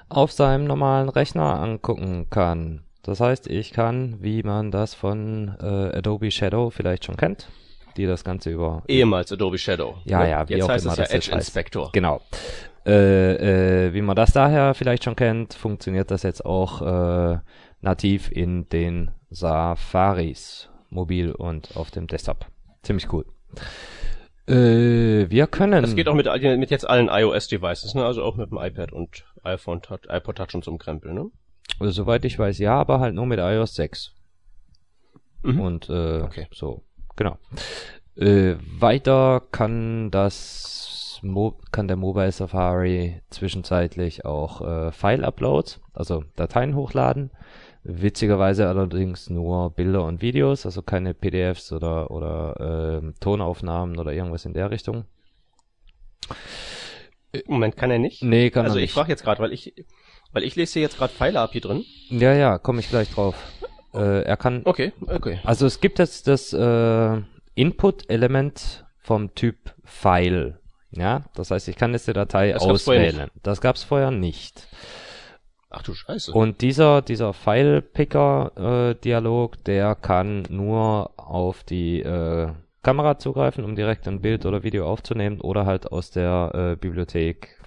[0.09, 2.83] auf seinem normalen Rechner angucken kann.
[3.03, 7.49] Das heißt, ich kann, wie man das von äh, Adobe Shadow vielleicht schon kennt,
[7.97, 9.97] die das Ganze über Ehemals Adobe Shadow.
[10.05, 10.31] Ja, Ne?
[10.31, 11.49] ja, wie Jetzt auch heißt immer es ja das Edge heißt.
[11.49, 11.91] Inspector.
[11.93, 12.21] Genau.
[12.87, 17.39] Äh, äh, wie man das daher vielleicht schon kennt, funktioniert das jetzt auch äh,
[17.81, 22.47] nativ in den Safaris, mobil und auf dem Desktop.
[22.83, 23.25] Ziemlich cool.
[24.47, 25.83] Äh, wir können.
[25.83, 26.27] Das geht auch mit,
[26.59, 28.05] mit jetzt allen iOS-Devices, ne?
[28.05, 31.31] Also auch mit dem iPad und iPhone Touch, iPod Touch und so Krempel, ne?
[31.81, 34.13] Also, soweit ich weiß, ja, aber halt nur mit iOS 6.
[35.43, 35.61] Mhm.
[35.61, 36.47] Und äh, Okay.
[36.53, 36.83] so,
[37.17, 37.39] genau.
[38.17, 46.75] Äh, weiter kann das Mo kann der Mobile Safari zwischenzeitlich auch äh, File-Uploads, also Dateien
[46.77, 47.31] hochladen.
[47.83, 54.45] Witzigerweise allerdings nur Bilder und Videos, also keine PDFs oder oder ähm, Tonaufnahmen oder irgendwas
[54.45, 55.05] in der Richtung.
[57.47, 58.23] Moment, kann er nicht?
[58.23, 58.95] Nee, kann also er ich nicht.
[58.95, 59.75] frage jetzt gerade, weil ich,
[60.33, 61.85] weil ich lese hier jetzt gerade Pfeile ab hier drin.
[62.09, 63.35] Ja, ja, komme ich gleich drauf.
[63.95, 65.41] Äh, er kann Okay, okay.
[65.45, 67.21] Also es gibt jetzt das äh,
[67.55, 70.59] Input-Element vom Typ File.
[70.91, 73.31] Ja, das heißt, ich kann jetzt die Datei Das gab's auswählen.
[73.43, 74.69] Das gab's vorher nicht.
[75.71, 76.33] Ach du Scheiße.
[76.33, 82.53] Und dieser dieser File-Picker-Dialog, der kann nur auf die äh,
[82.85, 87.61] Kamera zugreifen, um direkt ein Bild oder Video aufzunehmen oder halt aus der äh, Bibliothek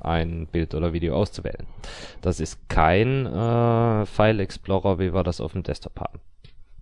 [0.00, 1.66] ein Bild oder Video auszuwählen.
[2.22, 6.20] Das ist kein äh, File Explorer, wie wir das auf dem Desktop haben.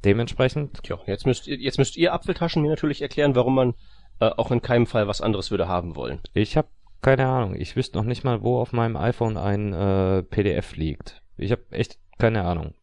[0.05, 3.75] Dementsprechend Tja, jetzt müsst ihr, jetzt müsst ihr Apfeltaschen mir natürlich erklären, warum man
[4.21, 6.21] äh, auch in keinem Fall was anderes würde haben wollen.
[6.35, 6.69] Ich habe
[7.03, 7.57] keine Ahnung.
[7.57, 11.21] Ich wüsste noch nicht mal, wo auf meinem iPhone ein äh, PDF liegt.
[11.37, 12.75] Ich habe echt keine Ahnung.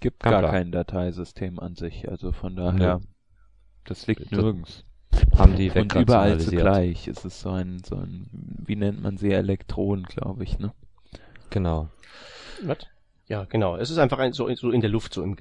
[0.00, 0.52] gibt Kein gar Plan.
[0.52, 2.08] kein Dateisystem an sich.
[2.08, 3.00] Also von daher,
[3.84, 4.84] das liegt Das- nirgends.
[5.36, 7.06] Haben die Und überall zugleich.
[7.08, 8.28] Es ist so ein, so ein,
[8.66, 10.72] wie nennt man sie, Elektronen, glaube ich, ne?
[11.50, 11.88] Genau.
[12.64, 12.78] Was?
[13.28, 13.76] Ja, genau.
[13.76, 15.36] Es ist einfach ein, so, so in der Luft, so im,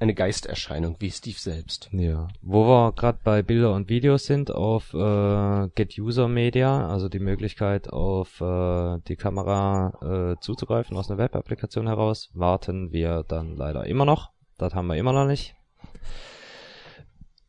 [0.00, 1.88] eine Geisterscheinung, wie Steve selbst.
[1.92, 2.28] Ja.
[2.40, 7.18] Wo wir gerade bei Bilder und Videos sind, auf äh, Get User Media, also die
[7.18, 13.86] Möglichkeit auf äh, die Kamera äh, zuzugreifen aus einer Web-Applikation heraus, warten wir dann leider
[13.86, 14.30] immer noch.
[14.56, 15.54] Das haben wir immer noch nicht.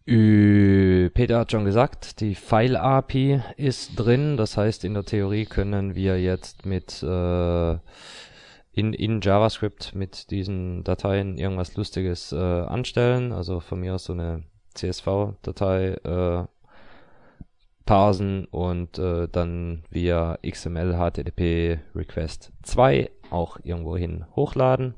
[0.09, 4.37] Ü Peter hat schon gesagt, die File-API ist drin.
[4.37, 7.71] Das heißt, in der Theorie können wir jetzt mit äh,
[8.71, 13.31] in, in JavaScript mit diesen Dateien irgendwas Lustiges äh, anstellen.
[13.31, 16.45] Also von mir aus so eine CSV-Datei äh,
[17.85, 24.95] parsen und äh, dann via XML HTTP Request 2 auch irgendwohin hochladen.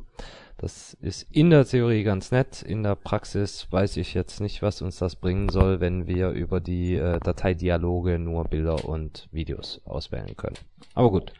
[0.61, 2.61] Das ist in der Theorie ganz nett.
[2.61, 6.59] In der Praxis weiß ich jetzt nicht, was uns das bringen soll, wenn wir über
[6.59, 10.57] die äh, Dateidialoge nur Bilder und Videos auswählen können.
[10.93, 11.33] Aber gut.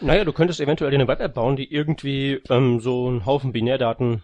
[0.00, 4.22] Naja, du könntest eventuell eine Web-App bauen, die irgendwie ähm, so einen Haufen Binärdaten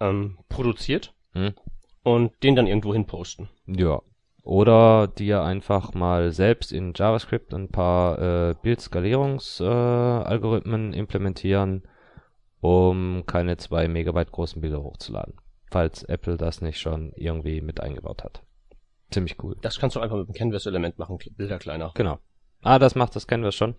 [0.00, 1.54] ähm, produziert Hm.
[2.02, 3.48] und den dann irgendwo hin posten.
[3.66, 4.02] Ja.
[4.42, 11.84] Oder dir einfach mal selbst in JavaScript ein paar äh, Bildskalierungsalgorithmen äh, implementieren,
[12.62, 15.34] um keine zwei Megabyte großen Bilder hochzuladen.
[15.70, 18.42] Falls Apple das nicht schon irgendwie mit eingebaut hat.
[19.10, 19.56] Ziemlich cool.
[19.62, 21.90] Das kannst du einfach mit dem Canvas-Element machen, Bilder kleiner.
[21.94, 22.18] Genau.
[22.62, 23.74] Ah, das macht das Canvas schon.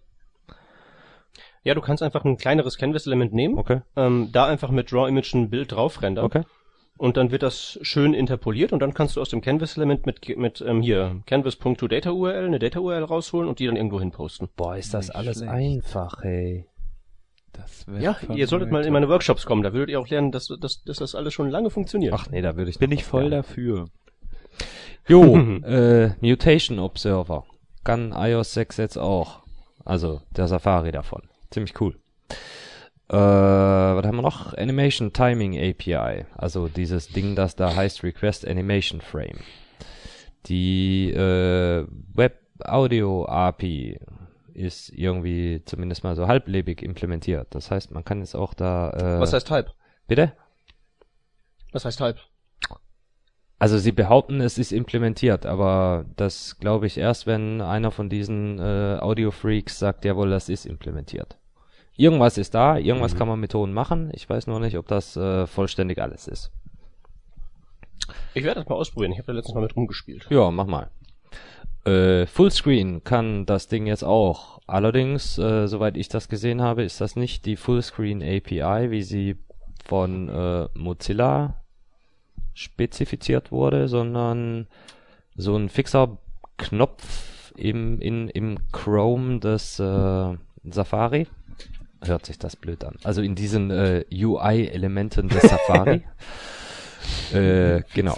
[1.64, 3.82] Ja, du kannst einfach ein kleineres Canvas-Element nehmen, Okay.
[3.96, 6.44] ähm, da einfach mit Draw Image ein Bild drauf rendern Okay.
[6.98, 10.60] und dann wird das schön interpoliert und dann kannst du aus dem Canvas-Element mit, mit
[10.62, 14.50] ähm, hier canvas.toData-URL eine Data-URL rausholen und die dann irgendwo hin posten.
[14.58, 15.52] Boah, ist das Nicht alles schlecht.
[15.54, 16.66] einfach, hey.
[17.54, 20.48] Das Ja, ihr solltet mal in meine Workshops kommen, da würdet ihr auch lernen, dass,
[20.60, 22.14] dass, dass das alles schon lange funktioniert.
[22.14, 23.44] Ach nee, da würde ich Bin ich voll lernen.
[23.48, 23.86] dafür.
[25.08, 27.46] Jo, äh, Mutation Observer.
[27.84, 29.44] Kann iOS 6 jetzt auch.
[29.86, 31.22] Also der Safari davon.
[31.52, 32.00] Ziemlich cool.
[33.10, 34.54] Äh, was haben wir noch?
[34.54, 36.26] Animation Timing API.
[36.36, 39.40] Also dieses Ding, das da heißt Request Animation Frame.
[40.48, 44.00] Die äh, Web Audio API
[44.54, 47.48] ist irgendwie zumindest mal so halblebig implementiert.
[47.52, 48.92] Das heißt, man kann jetzt auch da.
[48.92, 49.74] Äh, Was heißt halb?
[50.08, 50.34] bitte?
[51.72, 52.20] Was heißt halb?
[53.60, 58.60] Also sie behaupten, es ist implementiert, aber das glaube ich erst, wenn einer von diesen
[58.60, 61.38] äh, Audio-Freaks sagt, jawohl, das ist implementiert.
[61.96, 64.12] Irgendwas ist da, irgendwas kann man mit Ton machen.
[64.14, 66.52] Ich weiß nur nicht, ob das äh, vollständig alles ist.
[68.34, 69.14] Ich werde das mal ausprobieren.
[69.14, 70.28] Ich habe da letztens mal mit rumgespielt.
[70.30, 70.90] Ja, mach mal.
[71.86, 74.62] Äh, Fullscreen kann das Ding jetzt auch.
[74.68, 79.36] Allerdings, äh, soweit ich das gesehen habe, ist das nicht die Fullscreen API, wie sie
[79.86, 81.62] von äh, Mozilla
[82.54, 84.68] spezifiziert wurde, sondern
[85.36, 86.18] so ein fixer
[86.58, 91.28] Knopf im, in, im Chrome des äh, Safari.
[92.02, 92.96] Hört sich das blöd an.
[93.04, 96.04] Also in diesen äh, UI-Elementen des Safari.
[97.34, 98.16] äh, genau.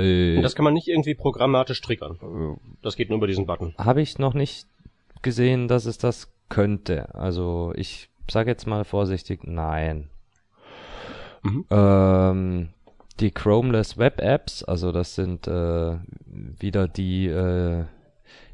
[0.00, 2.58] Äh, Und das kann man nicht irgendwie programmatisch triggern.
[2.82, 3.74] Das geht nur über diesen Button.
[3.78, 4.66] habe ich noch nicht
[5.22, 7.14] gesehen, dass es das könnte.
[7.14, 10.08] Also ich sage jetzt mal vorsichtig, nein.
[11.42, 11.64] Mhm.
[11.70, 12.68] Ähm,
[13.18, 15.96] die Chromeless Web Apps, also das sind äh,
[16.26, 17.84] wieder die äh,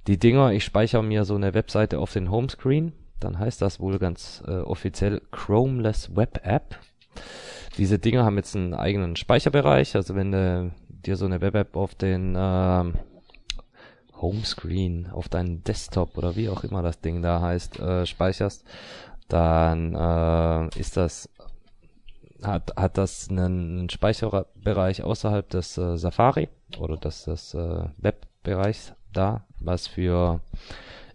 [0.07, 0.53] die Dinger.
[0.53, 4.59] Ich speichere mir so eine Webseite auf den Homescreen, dann heißt das wohl ganz äh,
[4.59, 6.79] offiziell Chromeless Web App.
[7.79, 10.73] Diese Dinger haben jetzt einen eigenen Speicherbereich, also wenn du
[11.07, 12.95] dir so eine Web App auf den ähm,
[14.21, 18.65] Homescreen auf deinen Desktop oder wie auch immer das Ding da heißt, äh, speicherst,
[19.29, 21.29] dann äh, ist das
[22.43, 26.49] hat, hat das einen, Speicherbereich außerhalb des äh, Safari
[26.79, 30.41] oder des, des äh, Webbereichs da, was für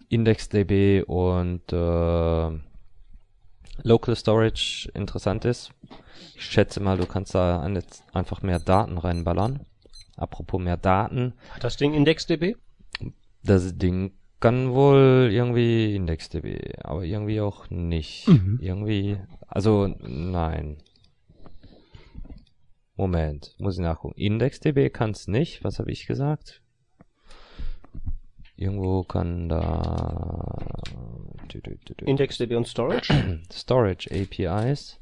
[0.08, 2.58] IndexDB und äh,
[3.84, 5.70] Local Storage interessant ist.
[6.34, 7.62] Ich schätze mal, du kannst da
[8.12, 9.60] einfach mehr Daten reinballern.
[10.16, 12.56] Apropos mehr Daten, Hat das Ding IndexDB?
[13.42, 18.28] das Ding kann wohl irgendwie IndexDB, aber irgendwie auch nicht.
[18.58, 20.78] Irgendwie, also nein.
[22.96, 24.18] Moment, muss ich nachgucken.
[24.20, 25.64] IndexDB kann's nicht.
[25.64, 26.60] Was habe ich gesagt?
[28.56, 30.56] Irgendwo kann da.
[32.04, 33.12] IndexDB und Storage?
[33.52, 35.00] Storage APIs,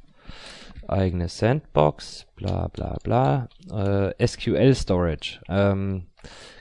[0.91, 5.41] eigene Sandbox, bla bla bla, äh, SQL Storage.
[5.49, 6.07] Ähm,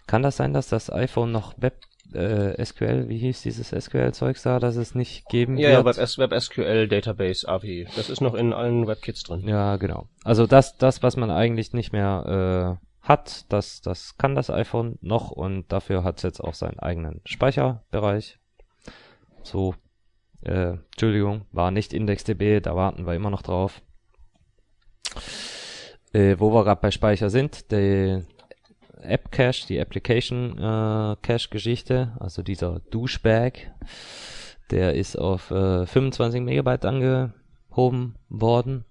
[0.08, 1.82] kann das sein, dass das iPhone noch Web
[2.14, 5.98] äh, SQL, wie hieß dieses SQL-Zeugs da, dass es nicht geben Ja, ja, wird?
[5.98, 7.88] Web, Web SQL Database API.
[7.96, 9.48] Das ist noch in allen WebKits drin.
[9.48, 10.08] Ja, genau.
[10.24, 14.98] Also das, das, was man eigentlich nicht mehr äh, hat, das, das kann das iPhone
[15.02, 18.40] noch und dafür hat es jetzt auch seinen eigenen Speicherbereich.
[19.44, 19.76] So,
[20.42, 23.82] äh, Entschuldigung, war nicht IndexDB, da warten wir immer noch drauf.
[26.14, 28.24] Äh, wo wir gerade bei Speicher sind, die
[29.02, 33.72] App Cache, die Application äh, Cache Geschichte, also dieser Douchebag,
[34.72, 38.86] der ist auf äh, 25 Megabyte angehoben worden.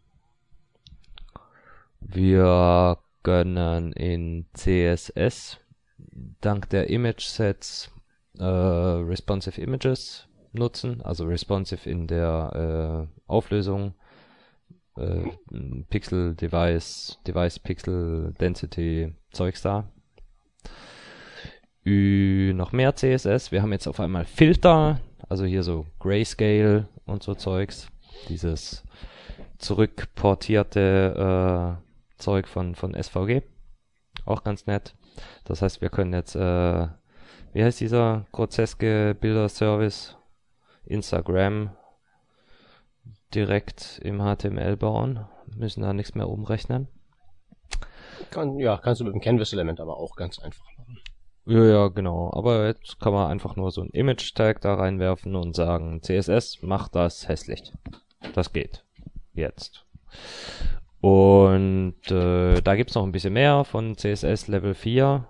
[2.01, 5.59] Wir können in CSS
[6.41, 7.91] dank der Image Sets
[8.39, 13.95] äh, responsive Images nutzen, also responsive in der äh, Auflösung,
[14.99, 15.31] äh,
[15.91, 19.91] Pixel Device, Device Pixel Density Zeugs da.
[21.87, 23.53] Ü, noch mehr CSS.
[23.53, 27.89] Wir haben jetzt auf einmal Filter, also hier so Grayscale und so Zeugs.
[28.29, 28.85] Dieses
[29.59, 33.43] zurückportierte äh, Zeug von, von SVG.
[34.25, 34.95] Auch ganz nett.
[35.45, 36.89] Das heißt, wir können jetzt, äh,
[37.53, 40.19] wie heißt dieser groteske Bilder-Service?
[40.89, 41.71] Instagram
[43.35, 45.27] direkt im HTML bauen.
[45.57, 46.89] Müssen da nichts mehr umrechnen.
[48.31, 50.99] Kann, ja, kannst du mit dem Canvas-Element aber auch ganz einfach machen.
[51.47, 52.31] Ja, ja, genau.
[52.35, 56.95] Aber jetzt kann man einfach nur so ein Image-Tag da reinwerfen und sagen, CSS macht
[56.95, 57.73] das hässlich.
[58.35, 58.85] Das geht.
[59.33, 59.87] Jetzt.
[61.01, 65.27] Und äh, da gibt's noch ein bisschen mehr von CSS Level 4.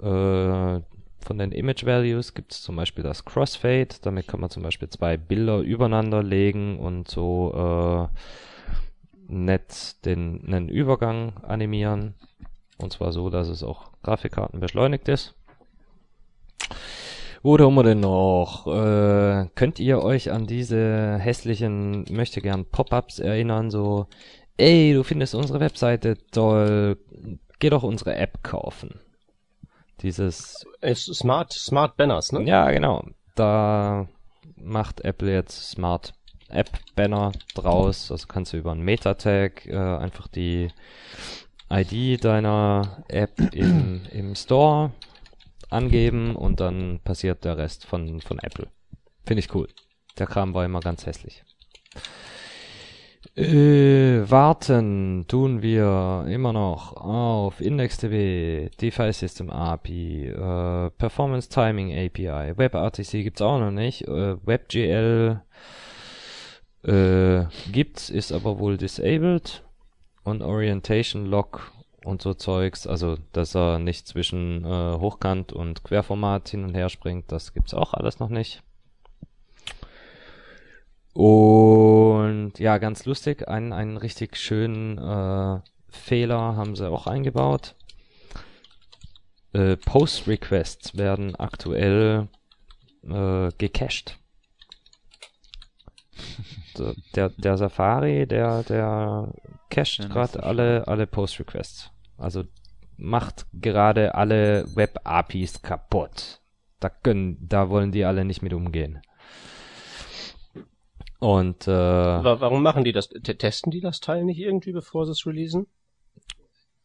[0.00, 0.80] Äh,
[1.26, 3.88] von den Image Values gibt's zum Beispiel das Crossfade.
[4.02, 10.68] Damit kann man zum Beispiel zwei Bilder übereinander legen und so äh, nett den einen
[10.68, 12.14] Übergang animieren.
[12.78, 15.34] Und zwar so, dass es auch Grafikkarten beschleunigt ist.
[17.42, 18.66] Wo haben wir denn noch?
[18.66, 23.70] Äh, könnt ihr euch an diese hässlichen, möchte gern Pop-ups erinnern?
[23.70, 24.06] So,
[24.56, 26.98] ey, du findest unsere Webseite toll,
[27.58, 29.00] geh doch unsere App kaufen.
[30.02, 32.42] Dieses, Es Smart, Smart Banners, ne?
[32.44, 34.08] ja genau, da
[34.56, 36.12] macht Apple jetzt Smart
[36.48, 38.10] App Banner draus.
[38.10, 40.68] Also kannst du über einen Meta-Tag äh, einfach die
[41.70, 44.92] ID deiner App im, im Store
[45.70, 48.68] angeben und dann passiert der Rest von, von Apple.
[49.24, 49.68] Finde ich cool.
[50.18, 51.44] Der Kram war immer ganz hässlich.
[53.34, 62.56] Äh, warten tun wir immer noch auf IndexDB, DeFi System API, äh, Performance Timing API,
[62.56, 65.40] WebRTC gibt's auch noch nicht, äh, WebGL
[66.84, 69.64] äh, gibt's, ist aber wohl disabled
[70.24, 71.72] und Orientation Lock
[72.04, 76.88] und so Zeugs, also dass er nicht zwischen äh, Hochkant und Querformat hin und her
[76.88, 78.62] springt, das gibt's auch alles noch nicht.
[81.16, 87.74] Und ja, ganz lustig, einen, einen richtig schönen äh, Fehler haben sie auch eingebaut.
[89.54, 92.28] Äh, Post-Requests werden aktuell
[93.02, 94.18] äh, gecached.
[97.14, 99.32] Der, der Safari, der, der
[99.70, 101.92] cached gerade alle, alle Post-Requests.
[102.18, 102.44] Also
[102.98, 106.42] macht gerade alle Web-APIs kaputt.
[106.78, 109.00] Da können, da wollen die alle nicht mit umgehen.
[111.18, 113.08] Und äh, Wa- Warum machen die das?
[113.08, 115.66] Testen die das Teil nicht irgendwie, bevor sie es releasen?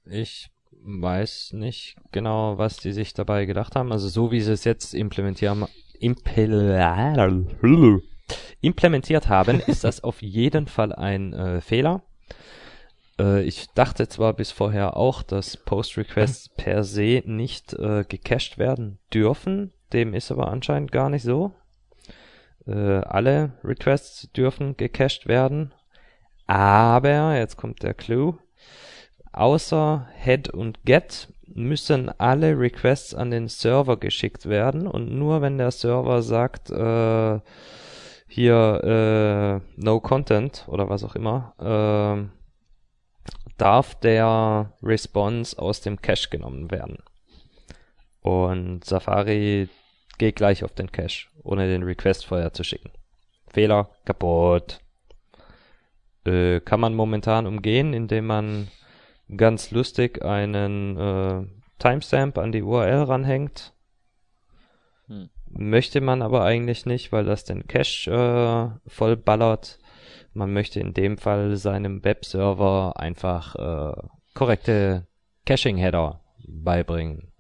[0.06, 0.50] ich
[0.84, 3.92] weiß nicht genau, was die sich dabei gedacht haben.
[3.92, 5.66] Also so wie sie es jetzt implementieren,
[8.62, 12.04] implementiert haben, ist das auf jeden Fall ein äh, Fehler.
[13.20, 19.00] Äh, ich dachte zwar bis vorher auch, dass Post-Requests per se nicht äh, gecached werden
[19.14, 19.74] dürfen.
[19.94, 21.54] Dem ist aber anscheinend gar nicht so.
[22.68, 25.74] Äh, alle Requests dürfen gecached werden.
[26.48, 28.38] Aber, jetzt kommt der Clou,
[29.32, 35.58] außer Head und Get müssen alle Requests an den Server geschickt werden und nur wenn
[35.58, 37.40] der Server sagt, äh,
[38.28, 42.30] hier äh, No Content oder was auch immer, äh,
[43.58, 47.00] darf der Response aus dem Cache genommen werden.
[48.22, 49.68] Und Safari
[50.22, 52.92] geht gleich auf den Cache, ohne den Request vorher zu schicken.
[53.48, 54.80] Fehler, kaputt.
[56.26, 58.68] Äh, kann man momentan umgehen, indem man
[59.36, 61.48] ganz lustig einen äh,
[61.80, 63.74] Timestamp an die URL ranhängt.
[65.08, 65.32] Hm.
[65.48, 69.80] Möchte man aber eigentlich nicht, weil das den Cache äh, voll ballert.
[70.34, 75.08] Man möchte in dem Fall seinem Webserver einfach äh, korrekte
[75.48, 77.31] Caching-Header beibringen.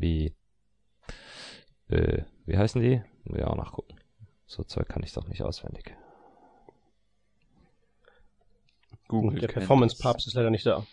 [0.00, 0.34] Wie,
[1.88, 3.02] äh, wie heißen die?
[3.24, 3.96] Ich auch nachgucken.
[4.46, 5.94] So Zeug kann ich doch nicht auswendig.
[9.08, 10.86] Google der Performance-Papst ist leider nicht da.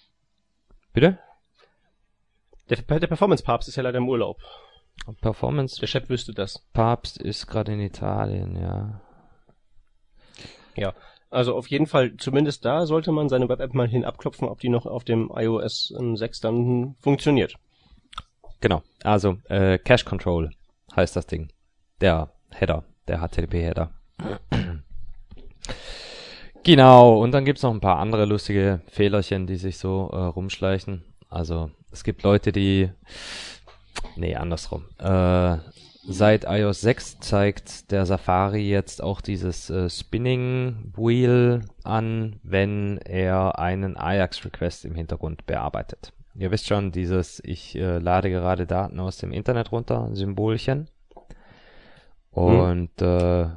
[0.94, 1.20] Bitte?
[2.70, 4.42] Der, der Performance-Papst ist ja leider im Urlaub.
[5.22, 6.66] Performance Der Chef wüsste das.
[6.74, 9.02] Papst ist gerade in Italien, ja.
[10.76, 10.94] Ja.
[11.30, 14.70] Also auf jeden Fall, zumindest da sollte man seine Web-App mal hin abklopfen, ob die
[14.70, 17.56] noch auf dem iOS 6 dann funktioniert.
[18.60, 18.82] Genau.
[19.04, 20.52] Also, äh, Cache Control
[20.96, 21.50] heißt das Ding.
[22.02, 23.92] Der Header, der HTTP-Header.
[26.64, 31.04] genau, und dann gibt's noch ein paar andere lustige Fehlerchen, die sich so äh, rumschleichen.
[31.30, 32.90] Also, es gibt Leute, die.
[34.16, 34.86] Nee, andersrum.
[35.00, 35.58] Äh,
[36.08, 43.60] seit iOS 6 zeigt der Safari jetzt auch dieses äh, Spinning Wheel an, wenn er
[43.60, 46.14] einen Ajax-Request im Hintergrund bearbeitet.
[46.38, 50.88] Ihr wisst schon, dieses ich äh, lade gerade Daten aus dem Internet runter, Symbolchen.
[52.30, 53.48] Und äh,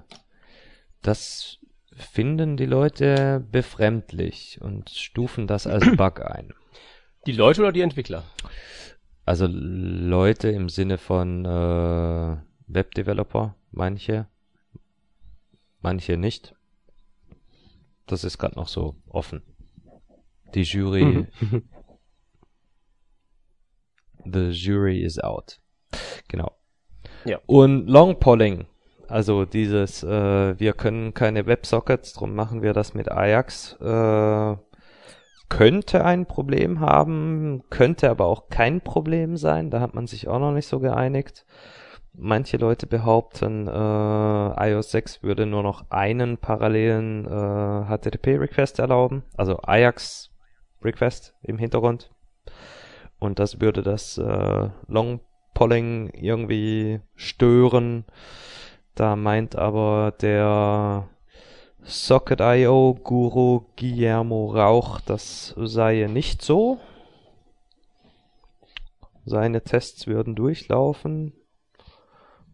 [1.03, 1.59] das
[1.95, 6.55] finden die Leute befremdlich und stufen das als Bug ein.
[7.26, 8.24] Die Leute oder die Entwickler?
[9.26, 14.26] Also Leute im Sinne von äh, Webdeveloper, manche,
[15.83, 16.55] manche nicht.
[18.07, 19.43] Das ist gerade noch so offen.
[20.55, 21.26] Die Jury,
[24.25, 25.59] the jury is out.
[26.29, 26.53] Genau.
[27.25, 27.39] Ja.
[27.47, 28.66] Und Long Polling,
[29.09, 33.77] also dieses, äh, wir können keine Websockets, drum machen wir das mit Ajax.
[33.81, 34.57] Äh,
[35.49, 39.71] könnte ein Problem haben, könnte aber auch kein Problem sein.
[39.71, 41.45] Da hat man sich auch noch nicht so geeinigt.
[42.12, 49.61] Manche Leute behaupten, äh, iOS 6 würde nur noch einen parallelen äh, HTTP-Request erlauben, also
[49.62, 52.11] Ajax-Request im Hintergrund.
[53.21, 55.21] Und das würde das äh, Long
[55.55, 58.05] Polling irgendwie stören.
[58.95, 61.09] Da meint aber der
[61.83, 66.79] Socket.io Guru Guillermo Rauch, das sei nicht so.
[69.25, 71.35] Seine Tests würden durchlaufen.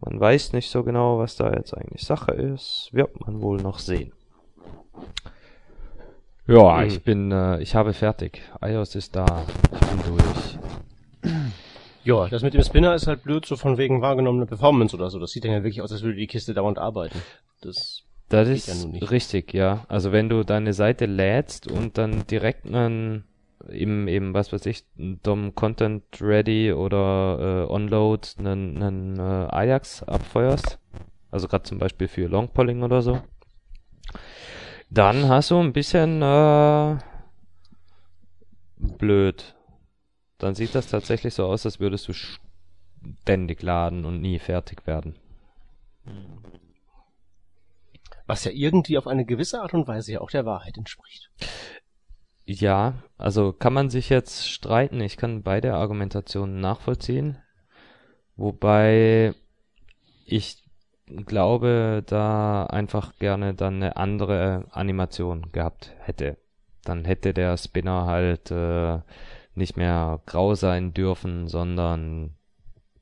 [0.01, 2.89] Man weiß nicht so genau, was da jetzt eigentlich Sache ist.
[2.91, 4.13] Wird man wohl noch sehen.
[6.47, 6.87] Ja, Mhm.
[6.87, 8.41] ich bin, äh, ich habe fertig.
[8.61, 9.45] iOS ist da.
[9.73, 10.57] Ich bin durch.
[12.03, 15.19] Ja, das mit dem Spinner ist halt blöd, so von wegen wahrgenommene Performance oder so.
[15.19, 17.21] Das sieht dann ja wirklich aus, als würde die Kiste dauernd arbeiten.
[17.61, 19.11] Das, Das Geht ja ist nun nicht.
[19.11, 19.85] richtig, ja.
[19.89, 23.25] Also wenn du deine Seite lädst und dann direkt einen
[23.69, 30.03] im eben was weiß ich DOM Content Ready oder äh, Onload einen, einen äh, Ajax
[30.03, 30.79] abfeuerst,
[31.31, 33.19] also gerade zum Beispiel für Longpolling oder so,
[34.89, 36.97] dann hast du ein bisschen äh,
[38.77, 39.55] blöd.
[40.37, 45.17] Dann sieht das tatsächlich so aus, als würdest du ständig laden und nie fertig werden.
[48.27, 51.31] was ja irgendwie auf eine gewisse Art und Weise ja auch der Wahrheit entspricht.
[52.45, 55.01] Ja, also kann man sich jetzt streiten.
[55.01, 57.37] Ich kann beide Argumentationen nachvollziehen.
[58.35, 59.33] Wobei
[60.25, 60.63] ich
[61.25, 66.37] glaube, da einfach gerne dann eine andere Animation gehabt hätte.
[66.83, 68.99] Dann hätte der Spinner halt äh,
[69.55, 72.35] nicht mehr grau sein dürfen, sondern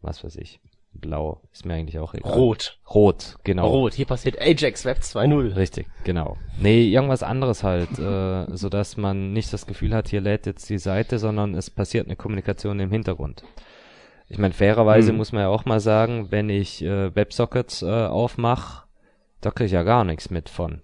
[0.02, 0.60] was weiß ich,
[0.94, 1.42] blau.
[1.52, 2.34] Ist mir eigentlich auch egal.
[2.34, 2.80] Rot.
[2.94, 3.68] Rot, genau.
[3.68, 3.94] Rot.
[3.94, 5.56] Hier passiert Ajax Web 2.0.
[5.56, 6.38] Richtig, genau.
[6.60, 10.70] Nee, irgendwas anderes halt, äh, so dass man nicht das Gefühl hat, hier lädt jetzt
[10.70, 13.44] die Seite, sondern es passiert eine Kommunikation im Hintergrund.
[14.28, 15.18] Ich meine, fairerweise Hm.
[15.18, 18.88] muss man ja auch mal sagen, wenn ich äh, Websockets äh, aufmache,
[19.42, 20.82] da kriege ich ja gar nichts mit von.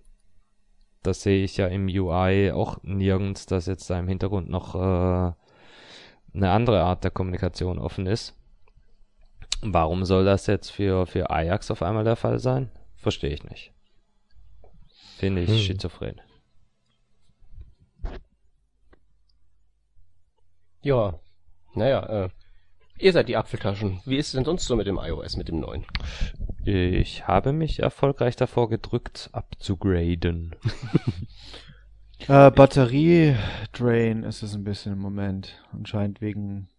[1.04, 5.34] Das sehe ich ja im UI auch nirgends, dass jetzt da im Hintergrund noch äh,
[6.34, 8.38] eine andere Art der Kommunikation offen ist.
[9.64, 12.72] Warum soll das jetzt für, für Ajax auf einmal der Fall sein?
[12.98, 13.74] Verstehe ich nicht.
[15.18, 15.58] Finde ich Hm.
[15.58, 16.22] schizophren.
[20.84, 21.20] Ja.
[21.74, 22.30] Naja, äh,
[23.02, 24.02] ihr seid die Apfeltaschen.
[24.06, 25.86] Wie ist es denn sonst so mit dem iOS, mit dem neuen?
[26.64, 30.56] Ich habe mich erfolgreich davor gedrückt, abzugraden.
[32.28, 35.60] Äh, Batterie-Drain ist es ein bisschen im Moment.
[35.74, 36.70] Anscheinend wegen,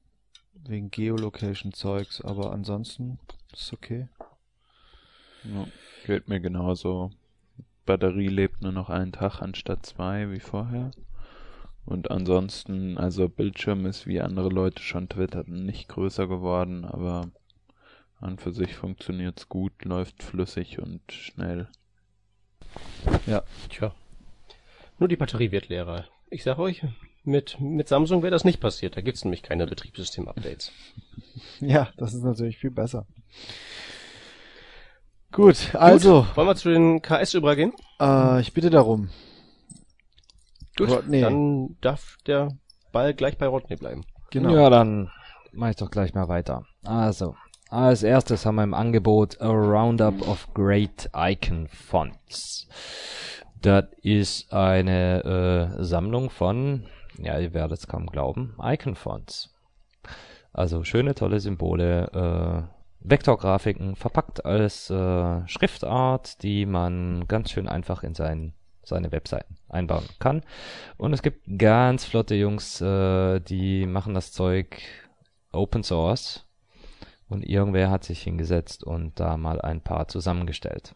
[0.55, 3.19] wegen Geolocation-Zeugs, aber ansonsten
[3.53, 4.07] ist okay.
[5.43, 5.67] Ja,
[6.07, 7.11] geht mir genauso.
[7.87, 10.93] Batterie lebt nur noch einen Tag anstatt zwei wie vorher.
[11.85, 17.31] Und ansonsten, also Bildschirm ist wie andere Leute schon twitterten, nicht größer geworden, aber
[18.21, 21.69] an für sich funktioniert's gut, läuft flüssig und schnell.
[23.69, 23.95] Tja.
[24.99, 26.05] Nur die Batterie wird leerer.
[26.31, 26.83] Ich sag euch,
[27.25, 28.97] Mit, mit Samsung wäre das nicht passiert.
[28.97, 30.73] Da gibt's nämlich keine Betriebssystem-Updates.
[31.61, 33.07] Ja, das ist natürlich viel besser.
[35.31, 37.73] Gut, also, Wollen wir zu den KS übergehen?
[38.01, 39.09] äh, ich bitte darum.
[40.77, 41.21] Gut, Rodney.
[41.21, 42.49] dann darf der
[42.93, 44.05] Ball gleich bei Rodney bleiben.
[44.31, 44.55] Genau.
[44.55, 45.11] Ja, dann
[45.53, 46.65] mache ich doch gleich mal weiter.
[46.85, 47.35] Also,
[47.69, 52.69] als erstes haben wir im Angebot a Roundup of Great Icon Fonts.
[53.61, 56.87] Das ist eine äh, Sammlung von,
[57.19, 59.55] ja, ihr werdet es kaum glauben, Icon Fonts.
[60.53, 68.03] Also schöne, tolle Symbole, äh, Vektorgrafiken, verpackt als äh, Schriftart, die man ganz schön einfach
[68.03, 68.53] in sein,
[68.83, 70.43] seine Webseiten einbauen kann.
[70.97, 74.81] Und es gibt ganz flotte Jungs, äh, die machen das Zeug
[75.53, 76.47] Open Source.
[77.29, 80.95] Und irgendwer hat sich hingesetzt und da mal ein paar zusammengestellt.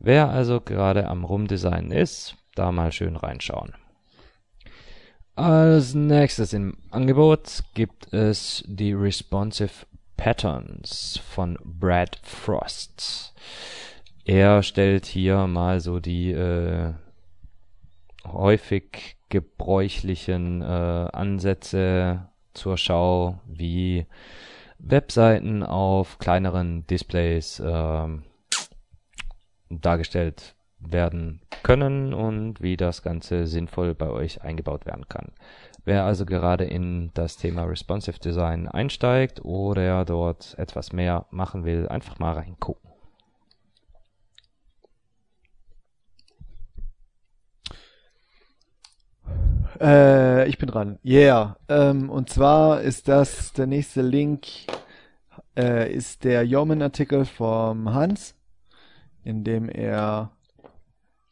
[0.00, 3.72] Wer also gerade am Rumdesignen ist, da mal schön reinschauen.
[5.36, 9.86] Als nächstes im Angebot gibt es die Responsive
[10.16, 13.34] Patterns von Brad Frost.
[14.24, 16.92] Er stellt hier mal so die äh,
[18.26, 24.06] häufig gebräuchlichen äh, Ansätze zur Schau, wie
[24.78, 28.24] Webseiten auf kleineren Displays ähm,
[29.70, 35.32] dargestellt werden können und wie das Ganze sinnvoll bei euch eingebaut werden kann.
[35.84, 41.88] Wer also gerade in das Thema Responsive Design einsteigt oder dort etwas mehr machen will,
[41.88, 42.93] einfach mal reingucken.
[49.80, 50.98] Äh, ich bin dran.
[51.04, 51.56] Yeah.
[51.68, 54.46] Ähm, und zwar ist das der nächste Link
[55.56, 58.34] äh, ist der Yeoman-Artikel vom Hans,
[59.22, 60.30] in dem er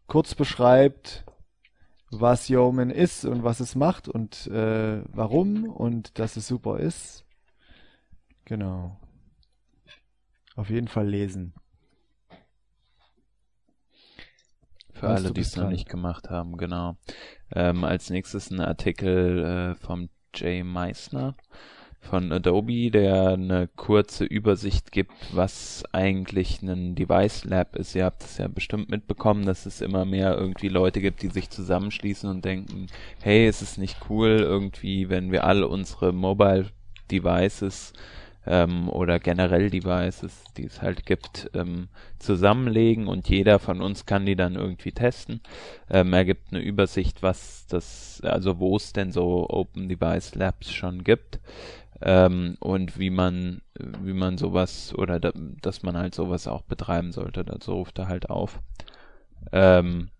[0.07, 1.25] kurz beschreibt,
[2.11, 7.25] was Yeoman ist und was es macht und äh, warum und dass es super ist.
[8.45, 8.97] Genau.
[10.55, 11.55] Auf jeden Fall lesen.
[15.03, 16.97] Für alle, die es noch nicht gemacht haben, genau.
[17.53, 21.35] Ähm, als nächstes ein Artikel äh, vom Jay Meissner
[21.99, 27.97] von Adobe, der eine kurze Übersicht gibt, was eigentlich ein Device Lab ist.
[27.97, 31.51] Ihr habt es ja bestimmt mitbekommen, dass es immer mehr irgendwie Leute gibt, die sich
[31.51, 32.87] zusammenschließen und denken,
[33.23, 36.71] hey, ist es nicht cool irgendwie, wenn wir alle unsere Mobile
[37.11, 37.93] Devices
[38.47, 41.89] ähm, oder generell Devices, die es halt gibt, ähm,
[42.19, 45.41] zusammenlegen und jeder von uns kann die dann irgendwie testen.
[45.91, 50.73] Ähm, er gibt eine Übersicht, was das, also wo es denn so Open Device Labs
[50.73, 51.41] schon gibt
[52.01, 55.33] ähm, und wie man, wie man sowas oder da,
[55.63, 57.45] dass man halt sowas auch betreiben sollte.
[57.45, 58.61] Dazu ruft er halt auf.
[59.53, 60.11] Ähm,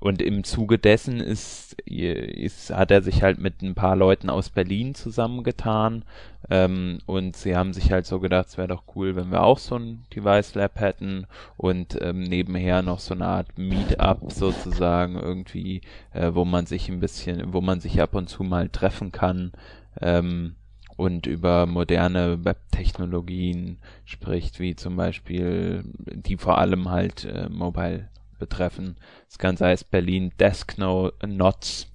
[0.00, 4.50] und im Zuge dessen ist, ist, hat er sich halt mit ein paar Leuten aus
[4.50, 6.04] Berlin zusammengetan.
[6.48, 9.58] Ähm, und sie haben sich halt so gedacht, es wäre doch cool, wenn wir auch
[9.58, 11.26] so ein Device Lab hätten
[11.56, 15.80] und ähm, nebenher noch so eine Art Meetup sozusagen irgendwie,
[16.12, 19.52] äh, wo man sich ein bisschen, wo man sich ab und zu mal treffen kann.
[20.00, 20.54] Ähm,
[20.96, 28.08] und über moderne Webtechnologien spricht, wie zum Beispiel, die vor allem halt äh, Mobile
[28.38, 28.96] betreffen.
[29.28, 31.88] Das Ganze heißt Berlin Desknots.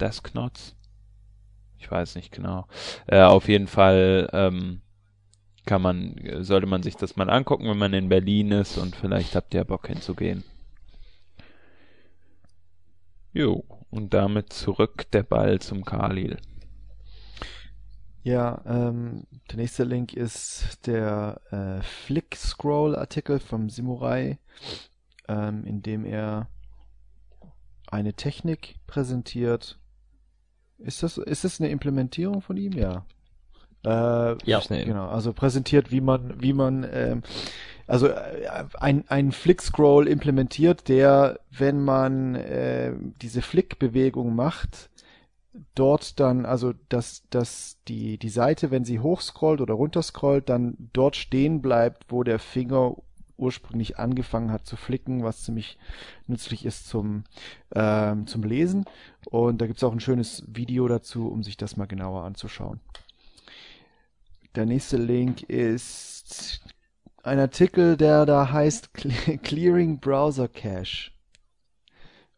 [0.00, 0.76] Desknots?
[1.78, 2.66] Ich weiß nicht genau.
[3.06, 4.82] Äh, auf jeden Fall ähm,
[5.66, 9.34] kann man, sollte man sich das mal angucken, wenn man in Berlin ist und vielleicht
[9.34, 10.44] habt ihr Bock hinzugehen.
[13.32, 16.38] Jo, und damit zurück der Ball zum Khalil.
[18.22, 24.38] Ja, ähm, der nächste Link ist der äh, Flick-Scroll-Artikel vom Simurai,
[25.28, 26.48] ähm, in dem er
[27.88, 29.78] eine Technik präsentiert.
[30.78, 32.72] Ist das, ist das eine Implementierung von ihm?
[32.72, 33.06] Ja.
[33.84, 34.36] Äh,
[34.80, 34.86] Ja.
[34.86, 37.22] Genau, also präsentiert, wie man, wie man, ähm,
[37.86, 44.90] also äh, ein, ein Flick-Scroll implementiert, der, wenn man äh, diese Flick-Bewegung macht,
[45.74, 51.16] dort dann, also dass, dass die, die Seite, wenn sie hochscrollt oder runterscrollt, dann dort
[51.16, 52.96] stehen bleibt, wo der Finger
[53.38, 55.78] ursprünglich angefangen hat zu flicken, was ziemlich
[56.26, 57.24] nützlich ist zum,
[57.74, 58.84] ähm, zum Lesen.
[59.30, 62.80] Und da gibt's auch ein schönes Video dazu, um sich das mal genauer anzuschauen.
[64.54, 66.60] Der nächste Link ist
[67.22, 71.10] ein Artikel, der da heißt Cle- Clearing Browser Cache.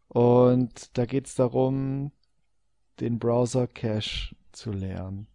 [0.08, 2.12] Und da geht's darum,
[3.00, 5.26] den Browser Cache zu lernen.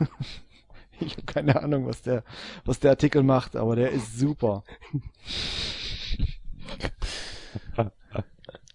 [1.06, 2.24] ich habe keine Ahnung, was der,
[2.64, 4.64] was der Artikel macht, aber der ist super.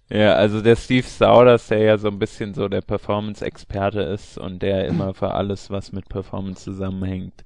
[0.09, 4.61] Ja, also der Steve Saunders, der ja so ein bisschen so der Performance-Experte ist und
[4.61, 7.43] der immer für alles, was mit Performance zusammenhängt,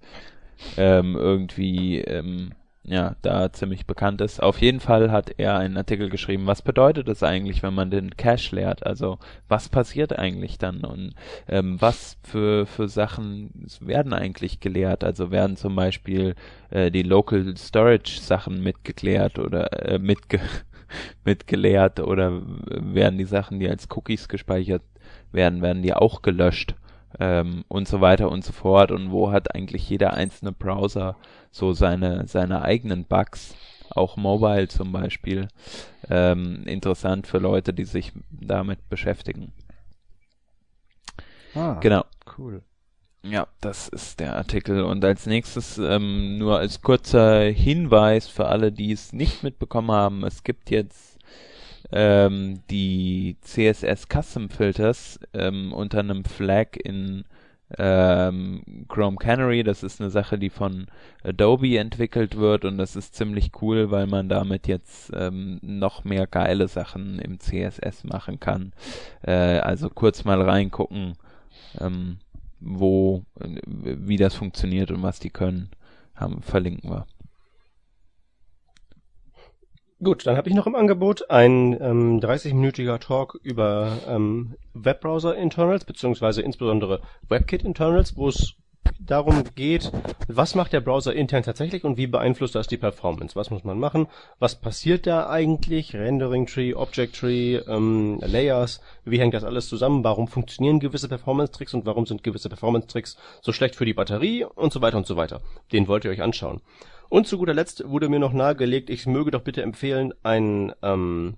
[0.78, 2.54] ähm, irgendwie ähm,
[2.84, 4.42] ja, da ziemlich bekannt ist.
[4.42, 8.16] Auf jeden Fall hat er einen Artikel geschrieben, was bedeutet es eigentlich, wenn man den
[8.18, 8.86] Cache leert?
[8.86, 11.14] Also was passiert eigentlich dann und
[11.48, 15.04] ähm, was für, für Sachen werden eigentlich geleert?
[15.04, 16.36] Also werden zum Beispiel
[16.70, 20.40] äh, die Local Storage Sachen mitgeklärt oder äh, mitge
[21.26, 24.84] mitgeleert oder werden die Sachen, die als Cookies gespeichert
[25.32, 26.76] werden, werden die auch gelöscht?
[27.20, 31.16] Ähm, und so weiter und so fort und wo hat eigentlich jeder einzelne Browser
[31.52, 33.56] so seine, seine eigenen Bugs,
[33.90, 35.48] auch mobile zum Beispiel,
[36.10, 39.52] ähm, interessant für Leute, die sich damit beschäftigen.
[41.56, 42.06] Ah, Genau.
[42.38, 42.62] Cool.
[43.24, 44.84] Ja, das ist der Artikel.
[44.84, 50.24] Und als nächstes ähm, nur als kurzer Hinweis für alle, die es nicht mitbekommen haben,
[50.24, 51.19] es gibt jetzt
[51.92, 57.26] ähm, die CSS Custom Filters ähm, unter einem Flag in
[57.78, 59.64] ähm, Chrome Canary.
[59.64, 60.88] Das ist eine Sache, die von
[61.24, 66.28] Adobe entwickelt wird und das ist ziemlich cool, weil man damit jetzt ähm, noch mehr
[66.28, 68.74] geile Sachen im CSS machen kann.
[69.22, 71.14] Äh, also kurz mal reingucken,
[71.80, 72.18] ähm,
[72.60, 75.70] wo, äh, wie das funktioniert und was die können,
[76.16, 77.06] haben, verlinken wir.
[80.02, 86.42] Gut, dann habe ich noch im Angebot ein ähm, 30-minütiger Talk über ähm, Webbrowser-Internals, beziehungsweise
[86.42, 88.54] insbesondere WebKit-Internals, wo es
[88.98, 89.92] darum geht,
[90.30, 93.36] was macht der Browser intern tatsächlich und wie beeinflusst das die Performance?
[93.36, 94.08] Was muss man machen?
[94.40, 95.94] Was passiert da eigentlich?
[95.94, 100.06] Rendering Tree, Object Tree, ähm, Layers, wie hängt das alles zusammen?
[100.06, 104.72] Warum funktionieren gewisse Performance-Tricks und warum sind gewisse Performance-Tricks so schlecht für die Batterie und
[104.72, 105.42] so weiter und so weiter?
[105.74, 106.62] Den wollt ihr euch anschauen.
[107.10, 111.38] Und zu guter Letzt wurde mir noch nahegelegt, ich möge doch bitte empfehlen einen ähm,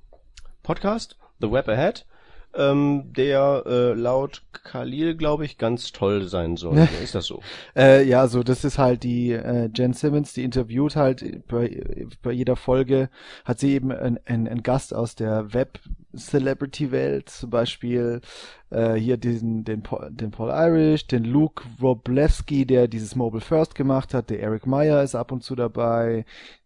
[0.64, 2.06] Podcast, The Web Ahead,
[2.54, 6.78] ähm, der äh, laut Khalil, glaube ich, ganz toll sein soll.
[7.04, 7.42] Ist das so?
[7.76, 12.32] Äh, ja, so das ist halt die äh, Jen Simmons, die interviewt halt bei, bei
[12.32, 13.10] jeder Folge
[13.46, 15.80] hat sie eben einen ein Gast aus der Web
[16.16, 18.22] Celebrity Welt, zum Beispiel
[18.70, 23.76] äh, hier diesen den Paul, den Paul Irish, den Luke Roblewski, der dieses Mobile First
[23.76, 26.26] gemacht hat, der Eric Meyer ist ab und zu dabei,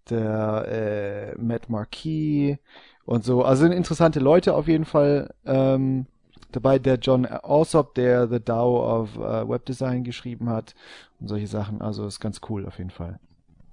[0.09, 2.57] der äh, Matt Marquis
[3.05, 3.43] und so.
[3.43, 5.33] Also interessante Leute auf jeden Fall.
[5.45, 6.07] Ähm,
[6.51, 10.73] dabei der John Alsop, der The DAO of uh, Web Design geschrieben hat
[11.19, 11.81] und solche Sachen.
[11.81, 13.19] Also ist ganz cool auf jeden Fall.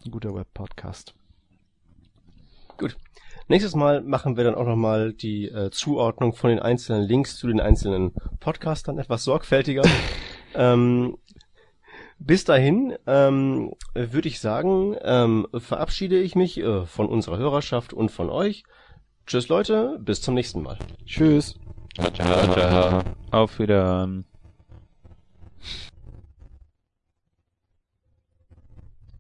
[0.05, 1.15] Ein guter Web-Podcast.
[3.53, 7.49] Nächstes Mal machen wir dann auch nochmal die äh, Zuordnung von den einzelnen Links zu
[7.49, 9.83] den einzelnen Podcastern etwas sorgfältiger.
[10.55, 11.19] ähm,
[12.19, 18.11] bis dahin ähm, würde ich sagen, ähm, verabschiede ich mich äh, von unserer Hörerschaft und
[18.11, 18.65] von euch.
[19.27, 20.79] Tschüss Leute, bis zum nächsten Mal.
[21.05, 21.61] Tschüss.
[23.33, 24.25] Auf Wiederhören.